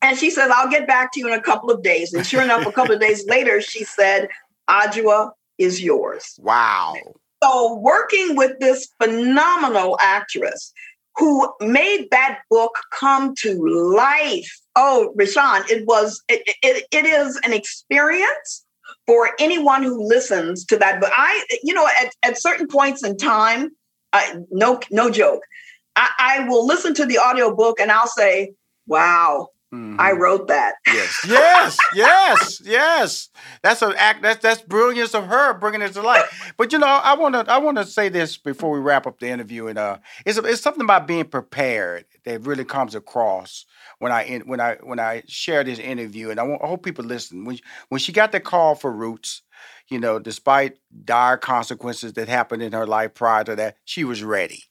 And 0.00 0.18
she 0.18 0.30
says, 0.30 0.50
I'll 0.52 0.70
get 0.70 0.88
back 0.88 1.12
to 1.12 1.20
you 1.20 1.28
in 1.28 1.38
a 1.38 1.42
couple 1.42 1.70
of 1.70 1.82
days. 1.82 2.12
And 2.12 2.26
sure 2.26 2.42
enough, 2.42 2.66
a 2.66 2.72
couple 2.72 2.94
of 2.94 3.00
days 3.00 3.24
later, 3.28 3.60
she 3.60 3.84
said, 3.84 4.28
Adjoa 4.68 5.30
is 5.58 5.80
yours. 5.80 6.40
Wow. 6.40 6.94
So 7.44 7.76
working 7.76 8.34
with 8.34 8.58
this 8.58 8.88
phenomenal 9.00 9.98
actress, 10.00 10.72
who 11.16 11.52
made 11.60 12.08
that 12.10 12.40
book 12.50 12.72
come 12.98 13.34
to 13.38 13.94
life. 13.94 14.60
Oh, 14.76 15.12
Rushion, 15.14 15.62
it 15.68 15.86
was 15.86 16.22
it, 16.28 16.42
it, 16.62 16.86
it 16.90 17.04
is 17.04 17.38
an 17.44 17.52
experience 17.52 18.64
for 19.06 19.30
anyone 19.38 19.82
who 19.82 20.02
listens 20.02 20.64
to 20.66 20.76
that. 20.78 21.00
But 21.00 21.12
I, 21.16 21.44
you 21.62 21.74
know, 21.74 21.86
at, 22.00 22.12
at 22.22 22.40
certain 22.40 22.66
points 22.66 23.04
in 23.04 23.16
time, 23.16 23.70
I, 24.12 24.36
no 24.50 24.80
no 24.90 25.10
joke, 25.10 25.42
I, 25.96 26.10
I 26.18 26.48
will 26.48 26.66
listen 26.66 26.94
to 26.94 27.06
the 27.06 27.18
audiobook 27.18 27.80
and 27.80 27.90
I'll 27.90 28.06
say, 28.06 28.52
"Wow, 28.86 29.48
Mm-hmm. 29.72 29.98
I 29.98 30.12
wrote 30.12 30.48
that. 30.48 30.74
Yes, 30.86 31.24
yes, 31.26 31.78
yes, 31.94 32.62
yes. 32.62 33.28
That's 33.62 33.80
an 33.80 33.94
act. 33.96 34.20
That's 34.20 34.42
that's 34.42 34.60
brilliance 34.60 35.14
of 35.14 35.26
her 35.28 35.54
bringing 35.54 35.80
it 35.80 35.94
to 35.94 36.02
life. 36.02 36.52
But 36.58 36.74
you 36.74 36.78
know, 36.78 36.86
I 36.86 37.14
want 37.14 37.34
to 37.34 37.50
I 37.50 37.56
want 37.56 37.78
to 37.78 37.86
say 37.86 38.10
this 38.10 38.36
before 38.36 38.70
we 38.70 38.80
wrap 38.80 39.06
up 39.06 39.18
the 39.18 39.28
interview, 39.28 39.68
and 39.68 39.78
uh, 39.78 39.96
it's 40.26 40.36
it's 40.36 40.60
something 40.60 40.84
about 40.84 41.06
being 41.06 41.24
prepared 41.24 42.04
that 42.26 42.46
really 42.46 42.66
comes 42.66 42.94
across 42.94 43.64
when 43.98 44.12
I 44.12 44.40
when 44.44 44.60
I 44.60 44.76
when 44.82 45.00
I 45.00 45.22
share 45.26 45.64
this 45.64 45.78
interview, 45.78 46.28
and 46.28 46.38
I, 46.38 46.42
want, 46.42 46.62
I 46.62 46.66
hope 46.66 46.84
people 46.84 47.06
listen. 47.06 47.46
When 47.46 47.58
when 47.88 47.98
she 47.98 48.12
got 48.12 48.32
the 48.32 48.40
call 48.40 48.74
for 48.74 48.92
Roots, 48.92 49.40
you 49.88 49.98
know, 49.98 50.18
despite 50.18 50.78
dire 51.04 51.36
consequences 51.36 52.14
that 52.14 52.28
happened 52.28 52.62
in 52.62 52.72
her 52.72 52.86
life 52.86 53.14
prior 53.14 53.44
to 53.44 53.56
that, 53.56 53.76
she 53.84 54.04
was 54.04 54.22
ready. 54.22 54.64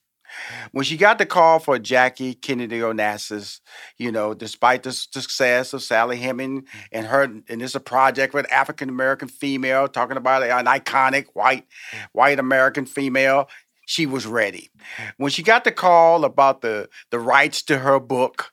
When 0.72 0.84
she 0.84 0.96
got 0.96 1.18
the 1.18 1.26
call 1.26 1.58
for 1.58 1.78
Jackie 1.78 2.34
Kennedy 2.34 2.80
Onassis, 2.80 3.60
you 3.98 4.10
know, 4.10 4.34
despite 4.34 4.82
the 4.82 4.92
success 4.92 5.72
of 5.72 5.82
Sally 5.82 6.16
Hemings 6.16 6.66
and 6.90 7.06
her, 7.06 7.24
and 7.24 7.44
it's 7.48 7.74
a 7.74 7.80
project 7.80 8.34
with 8.34 8.50
African 8.50 8.88
American 8.88 9.28
female 9.28 9.88
talking 9.88 10.16
about 10.16 10.42
an 10.42 10.66
iconic 10.66 11.26
white 11.34 11.66
white 12.12 12.38
American 12.38 12.86
female, 12.86 13.48
she 13.86 14.06
was 14.06 14.26
ready. 14.26 14.70
When 15.16 15.30
she 15.30 15.42
got 15.42 15.64
the 15.64 15.72
call 15.72 16.24
about 16.24 16.62
the 16.62 16.88
the 17.10 17.18
rights 17.18 17.62
to 17.64 17.78
her 17.78 18.00
book, 18.00 18.52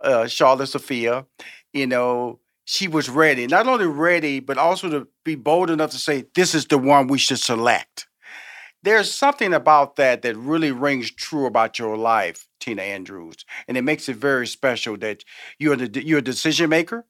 uh, 0.00 0.26
Charlotte 0.26 0.68
Sophia, 0.68 1.26
you 1.72 1.86
know, 1.86 2.40
she 2.70 2.86
was 2.86 3.10
ready. 3.10 3.46
Not 3.48 3.66
only 3.66 3.86
ready, 3.86 4.40
but 4.40 4.56
also 4.56 4.88
to 4.90 5.08
be 5.24 5.34
bold 5.34 5.70
enough 5.70 5.90
to 5.90 5.98
say, 5.98 6.26
"This 6.34 6.54
is 6.54 6.66
the 6.66 6.78
one 6.78 7.08
we 7.08 7.18
should 7.18 7.40
select." 7.40 8.06
there's 8.82 9.12
something 9.12 9.52
about 9.52 9.96
that 9.96 10.22
that 10.22 10.36
really 10.36 10.72
rings 10.72 11.10
true 11.10 11.46
about 11.46 11.78
your 11.78 11.96
life, 11.96 12.48
Tina 12.60 12.82
Andrews, 12.82 13.44
and 13.68 13.76
it 13.76 13.82
makes 13.82 14.08
it 14.08 14.16
very 14.16 14.46
special 14.46 14.96
that 14.98 15.24
you're 15.58 15.76
the 15.76 16.04
you're 16.04 16.18
a 16.20 16.22
decision 16.22 16.70
maker. 16.70 17.04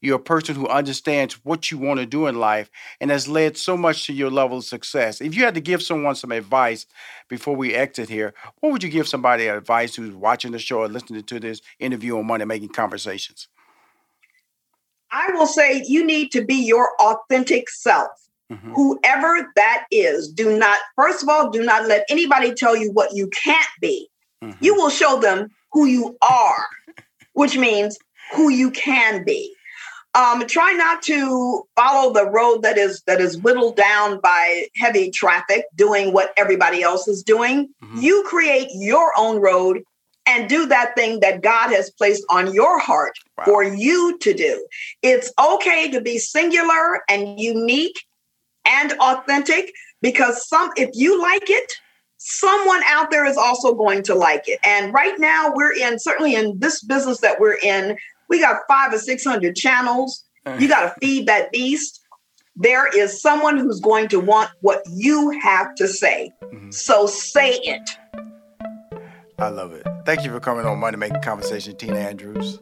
You're 0.00 0.16
a 0.16 0.20
person 0.20 0.54
who 0.54 0.68
understands 0.68 1.44
what 1.44 1.70
you 1.70 1.78
want 1.78 1.98
to 1.98 2.06
do 2.06 2.28
in 2.28 2.38
life 2.38 2.70
and 3.00 3.10
has 3.10 3.26
led 3.26 3.56
so 3.56 3.76
much 3.76 4.06
to 4.06 4.12
your 4.12 4.30
level 4.30 4.58
of 4.58 4.64
success. 4.64 5.20
If 5.20 5.34
you 5.34 5.44
had 5.44 5.54
to 5.54 5.60
give 5.60 5.82
someone 5.82 6.14
some 6.14 6.32
advice 6.32 6.86
before 7.28 7.56
we 7.56 7.74
exit 7.74 8.08
here, 8.08 8.32
what 8.60 8.70
would 8.72 8.84
you 8.84 8.88
give 8.88 9.08
somebody 9.08 9.48
advice 9.48 9.96
who's 9.96 10.14
watching 10.14 10.52
the 10.52 10.60
show 10.60 10.78
or 10.78 10.88
listening 10.88 11.24
to 11.24 11.40
this 11.40 11.60
interview 11.80 12.16
on 12.16 12.26
Money 12.26 12.44
Making 12.44 12.68
Conversations? 12.68 13.48
I 15.16 15.30
will 15.32 15.46
say 15.46 15.82
you 15.86 16.04
need 16.04 16.30
to 16.32 16.44
be 16.44 16.54
your 16.54 16.90
authentic 17.00 17.70
self. 17.70 18.10
Mm-hmm. 18.52 18.74
Whoever 18.74 19.50
that 19.56 19.86
is, 19.90 20.30
do 20.30 20.58
not, 20.58 20.78
first 20.94 21.22
of 21.22 21.28
all, 21.30 21.50
do 21.50 21.62
not 21.62 21.88
let 21.88 22.04
anybody 22.10 22.52
tell 22.52 22.76
you 22.76 22.92
what 22.92 23.14
you 23.14 23.28
can't 23.28 23.66
be. 23.80 24.08
Mm-hmm. 24.44 24.62
You 24.62 24.74
will 24.74 24.90
show 24.90 25.18
them 25.18 25.48
who 25.72 25.86
you 25.86 26.18
are, 26.20 26.66
which 27.32 27.56
means 27.56 27.98
who 28.34 28.50
you 28.50 28.70
can 28.70 29.24
be. 29.24 29.52
Um, 30.14 30.46
try 30.46 30.72
not 30.72 31.02
to 31.04 31.62
follow 31.76 32.12
the 32.12 32.28
road 32.30 32.62
that 32.62 32.78
is 32.78 33.02
that 33.06 33.20
is 33.20 33.38
whittled 33.38 33.76
down 33.76 34.20
by 34.20 34.66
heavy 34.76 35.10
traffic, 35.10 35.64
doing 35.74 36.12
what 36.12 36.32
everybody 36.36 36.82
else 36.82 37.08
is 37.08 37.22
doing. 37.22 37.68
Mm-hmm. 37.82 37.98
You 38.00 38.24
create 38.26 38.68
your 38.72 39.12
own 39.16 39.40
road 39.40 39.82
and 40.26 40.48
do 40.48 40.66
that 40.66 40.94
thing 40.96 41.20
that 41.20 41.42
God 41.42 41.70
has 41.70 41.90
placed 41.90 42.24
on 42.30 42.52
your 42.52 42.78
heart 42.78 43.14
wow. 43.38 43.44
for 43.44 43.62
you 43.62 44.18
to 44.18 44.34
do. 44.34 44.66
It's 45.02 45.32
okay 45.38 45.90
to 45.90 46.00
be 46.00 46.18
singular 46.18 47.02
and 47.08 47.38
unique 47.40 47.98
and 48.66 48.92
authentic 49.00 49.72
because 50.02 50.48
some 50.48 50.70
if 50.76 50.90
you 50.94 51.20
like 51.20 51.48
it, 51.48 51.72
someone 52.18 52.82
out 52.88 53.10
there 53.10 53.26
is 53.26 53.36
also 53.36 53.74
going 53.74 54.02
to 54.04 54.14
like 54.14 54.48
it. 54.48 54.58
And 54.64 54.92
right 54.92 55.18
now 55.18 55.52
we're 55.54 55.74
in 55.74 55.98
certainly 55.98 56.34
in 56.34 56.58
this 56.58 56.82
business 56.82 57.20
that 57.20 57.40
we're 57.40 57.58
in, 57.62 57.96
we 58.28 58.40
got 58.40 58.62
5 58.68 58.94
or 58.94 58.98
600 58.98 59.54
channels. 59.54 60.24
Mm. 60.44 60.60
You 60.60 60.68
got 60.68 60.94
to 60.94 61.00
feed 61.00 61.26
that 61.26 61.52
beast. 61.52 62.00
There 62.56 62.88
is 62.98 63.20
someone 63.20 63.58
who's 63.58 63.80
going 63.80 64.08
to 64.08 64.20
want 64.20 64.50
what 64.60 64.82
you 64.90 65.30
have 65.42 65.74
to 65.76 65.86
say. 65.86 66.32
Mm-hmm. 66.42 66.70
So 66.70 67.06
say 67.06 67.52
it. 67.62 67.90
I 69.38 69.48
love 69.48 69.72
it. 69.72 69.86
Thank 70.04 70.24
you 70.24 70.30
for 70.30 70.40
coming 70.40 70.64
on 70.64 70.78
Money 70.78 70.96
Making 70.96 71.20
Conversation, 71.22 71.76
Tina 71.76 71.96
Andrews. 71.96 72.58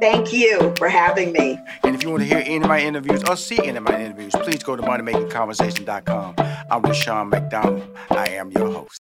Thank 0.00 0.32
you 0.32 0.72
for 0.78 0.88
having 0.88 1.32
me. 1.32 1.58
And 1.82 1.96
if 1.96 2.04
you 2.04 2.10
want 2.10 2.22
to 2.22 2.28
hear 2.28 2.38
any 2.38 2.58
of 2.58 2.68
my 2.68 2.80
interviews 2.80 3.24
or 3.24 3.36
see 3.36 3.58
any 3.58 3.78
of 3.78 3.82
my 3.82 4.00
interviews, 4.00 4.32
please 4.42 4.62
go 4.62 4.76
to 4.76 4.82
moneymakingconversation.com. 4.82 6.34
I'm 6.70 6.82
Rushion 6.82 7.30
McDonald. 7.30 7.96
I 8.10 8.28
am 8.28 8.52
your 8.52 8.70
host. 8.70 9.00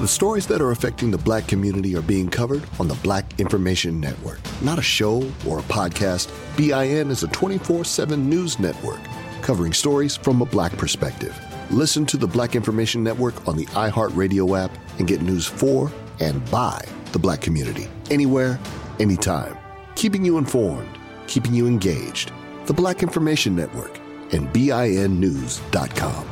The 0.00 0.08
stories 0.08 0.46
that 0.46 0.62
are 0.62 0.70
affecting 0.70 1.10
the 1.10 1.18
black 1.18 1.46
community 1.46 1.94
are 1.96 2.02
being 2.02 2.30
covered 2.30 2.62
on 2.78 2.88
the 2.88 2.94
Black 2.96 3.38
Information 3.40 4.00
Network. 4.00 4.38
Not 4.62 4.78
a 4.78 4.82
show 4.82 5.16
or 5.46 5.58
a 5.58 5.62
podcast, 5.62 6.30
BIN 6.56 7.10
is 7.10 7.24
a 7.24 7.28
24 7.28 7.84
7 7.84 8.30
news 8.30 8.58
network 8.58 9.00
covering 9.42 9.72
stories 9.72 10.16
from 10.16 10.42
a 10.42 10.46
black 10.46 10.72
perspective. 10.76 11.34
Listen 11.70 12.06
to 12.06 12.16
the 12.16 12.26
Black 12.26 12.56
Information 12.56 13.04
Network 13.04 13.46
on 13.46 13.54
the 13.54 13.66
iHeartRadio 13.66 14.58
app 14.58 14.70
and 14.98 15.06
get 15.06 15.20
news 15.20 15.46
for 15.46 15.92
and 16.18 16.42
by 16.50 16.82
the 17.12 17.18
black 17.18 17.42
community 17.42 17.88
anywhere, 18.10 18.58
anytime. 18.98 19.54
Keeping 19.94 20.24
you 20.24 20.38
informed, 20.38 20.88
keeping 21.26 21.52
you 21.52 21.66
engaged. 21.66 22.32
The 22.64 22.72
Black 22.72 23.02
Information 23.02 23.54
Network 23.54 23.98
and 24.32 24.48
BINnews.com. 24.48 26.26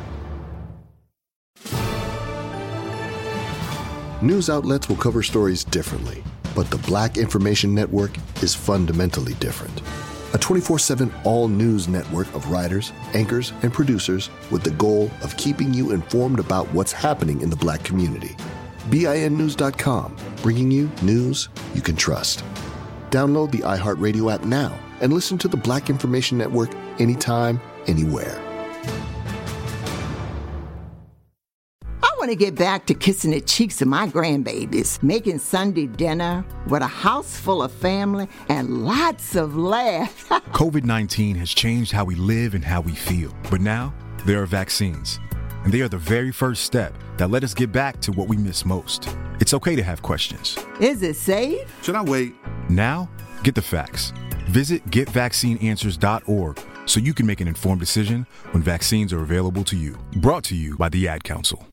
News 4.22 4.48
outlets 4.48 4.88
will 4.88 4.96
cover 4.96 5.22
stories 5.22 5.64
differently, 5.64 6.24
but 6.54 6.70
the 6.70 6.78
Black 6.78 7.18
Information 7.18 7.74
Network 7.74 8.16
is 8.42 8.54
fundamentally 8.54 9.34
different 9.34 9.82
a 10.32 10.38
24 10.38 10.78
7 10.78 11.12
all 11.24 11.48
news 11.48 11.88
network 11.88 12.32
of 12.34 12.50
writers, 12.50 12.92
anchors, 13.14 13.52
and 13.62 13.72
producers 13.72 14.30
with 14.50 14.62
the 14.62 14.70
goal 14.72 15.10
of 15.22 15.36
keeping 15.36 15.72
you 15.72 15.92
informed 15.92 16.38
about 16.38 16.66
what's 16.72 16.92
happening 16.92 17.40
in 17.40 17.50
the 17.50 17.56
black 17.56 17.82
community. 17.82 18.36
BINnews.com, 18.90 20.16
bringing 20.42 20.70
you 20.70 20.90
news 21.02 21.48
you 21.74 21.82
can 21.82 21.96
trust. 21.96 22.44
Download 23.10 23.50
the 23.50 23.58
iHeartRadio 23.58 24.32
app 24.32 24.44
now 24.44 24.78
and 25.00 25.12
listen 25.12 25.38
to 25.38 25.48
the 25.48 25.56
Black 25.56 25.90
Information 25.90 26.38
Network 26.38 26.70
anytime, 26.98 27.60
anywhere. 27.86 28.42
Want 32.26 32.40
to 32.40 32.44
get 32.44 32.56
back 32.56 32.86
to 32.86 32.92
kissing 32.92 33.30
the 33.30 33.40
cheeks 33.40 33.80
of 33.80 33.86
my 33.86 34.08
grandbabies, 34.08 35.00
making 35.00 35.38
Sunday 35.38 35.86
dinner 35.86 36.44
with 36.66 36.82
a 36.82 36.86
house 36.88 37.38
full 37.38 37.62
of 37.62 37.70
family 37.70 38.26
and 38.48 38.84
lots 38.84 39.36
of 39.36 39.56
laughs. 39.56 40.24
COVID 40.24 40.82
19 40.82 41.36
has 41.36 41.50
changed 41.50 41.92
how 41.92 42.04
we 42.04 42.16
live 42.16 42.54
and 42.54 42.64
how 42.64 42.80
we 42.80 42.96
feel. 42.96 43.32
But 43.48 43.60
now, 43.60 43.94
there 44.24 44.42
are 44.42 44.46
vaccines. 44.46 45.20
And 45.62 45.72
they 45.72 45.82
are 45.82 45.88
the 45.88 45.98
very 45.98 46.32
first 46.32 46.64
step 46.64 46.94
that 47.16 47.30
let 47.30 47.44
us 47.44 47.54
get 47.54 47.70
back 47.70 48.00
to 48.00 48.10
what 48.10 48.26
we 48.26 48.36
miss 48.36 48.64
most. 48.64 49.08
It's 49.38 49.54
okay 49.54 49.76
to 49.76 49.82
have 49.84 50.02
questions. 50.02 50.58
Is 50.80 51.04
it 51.04 51.14
safe? 51.14 51.72
Should 51.84 51.94
I 51.94 52.02
wait? 52.02 52.34
Now, 52.68 53.08
get 53.44 53.54
the 53.54 53.62
facts. 53.62 54.12
Visit 54.48 54.84
getvaccineanswers.org 54.86 56.60
so 56.86 56.98
you 56.98 57.14
can 57.14 57.24
make 57.24 57.40
an 57.40 57.46
informed 57.46 57.80
decision 57.80 58.26
when 58.50 58.64
vaccines 58.64 59.12
are 59.12 59.22
available 59.22 59.62
to 59.62 59.76
you. 59.76 59.96
Brought 60.16 60.42
to 60.44 60.56
you 60.56 60.76
by 60.76 60.88
the 60.88 61.06
Ad 61.06 61.22
Council. 61.22 61.68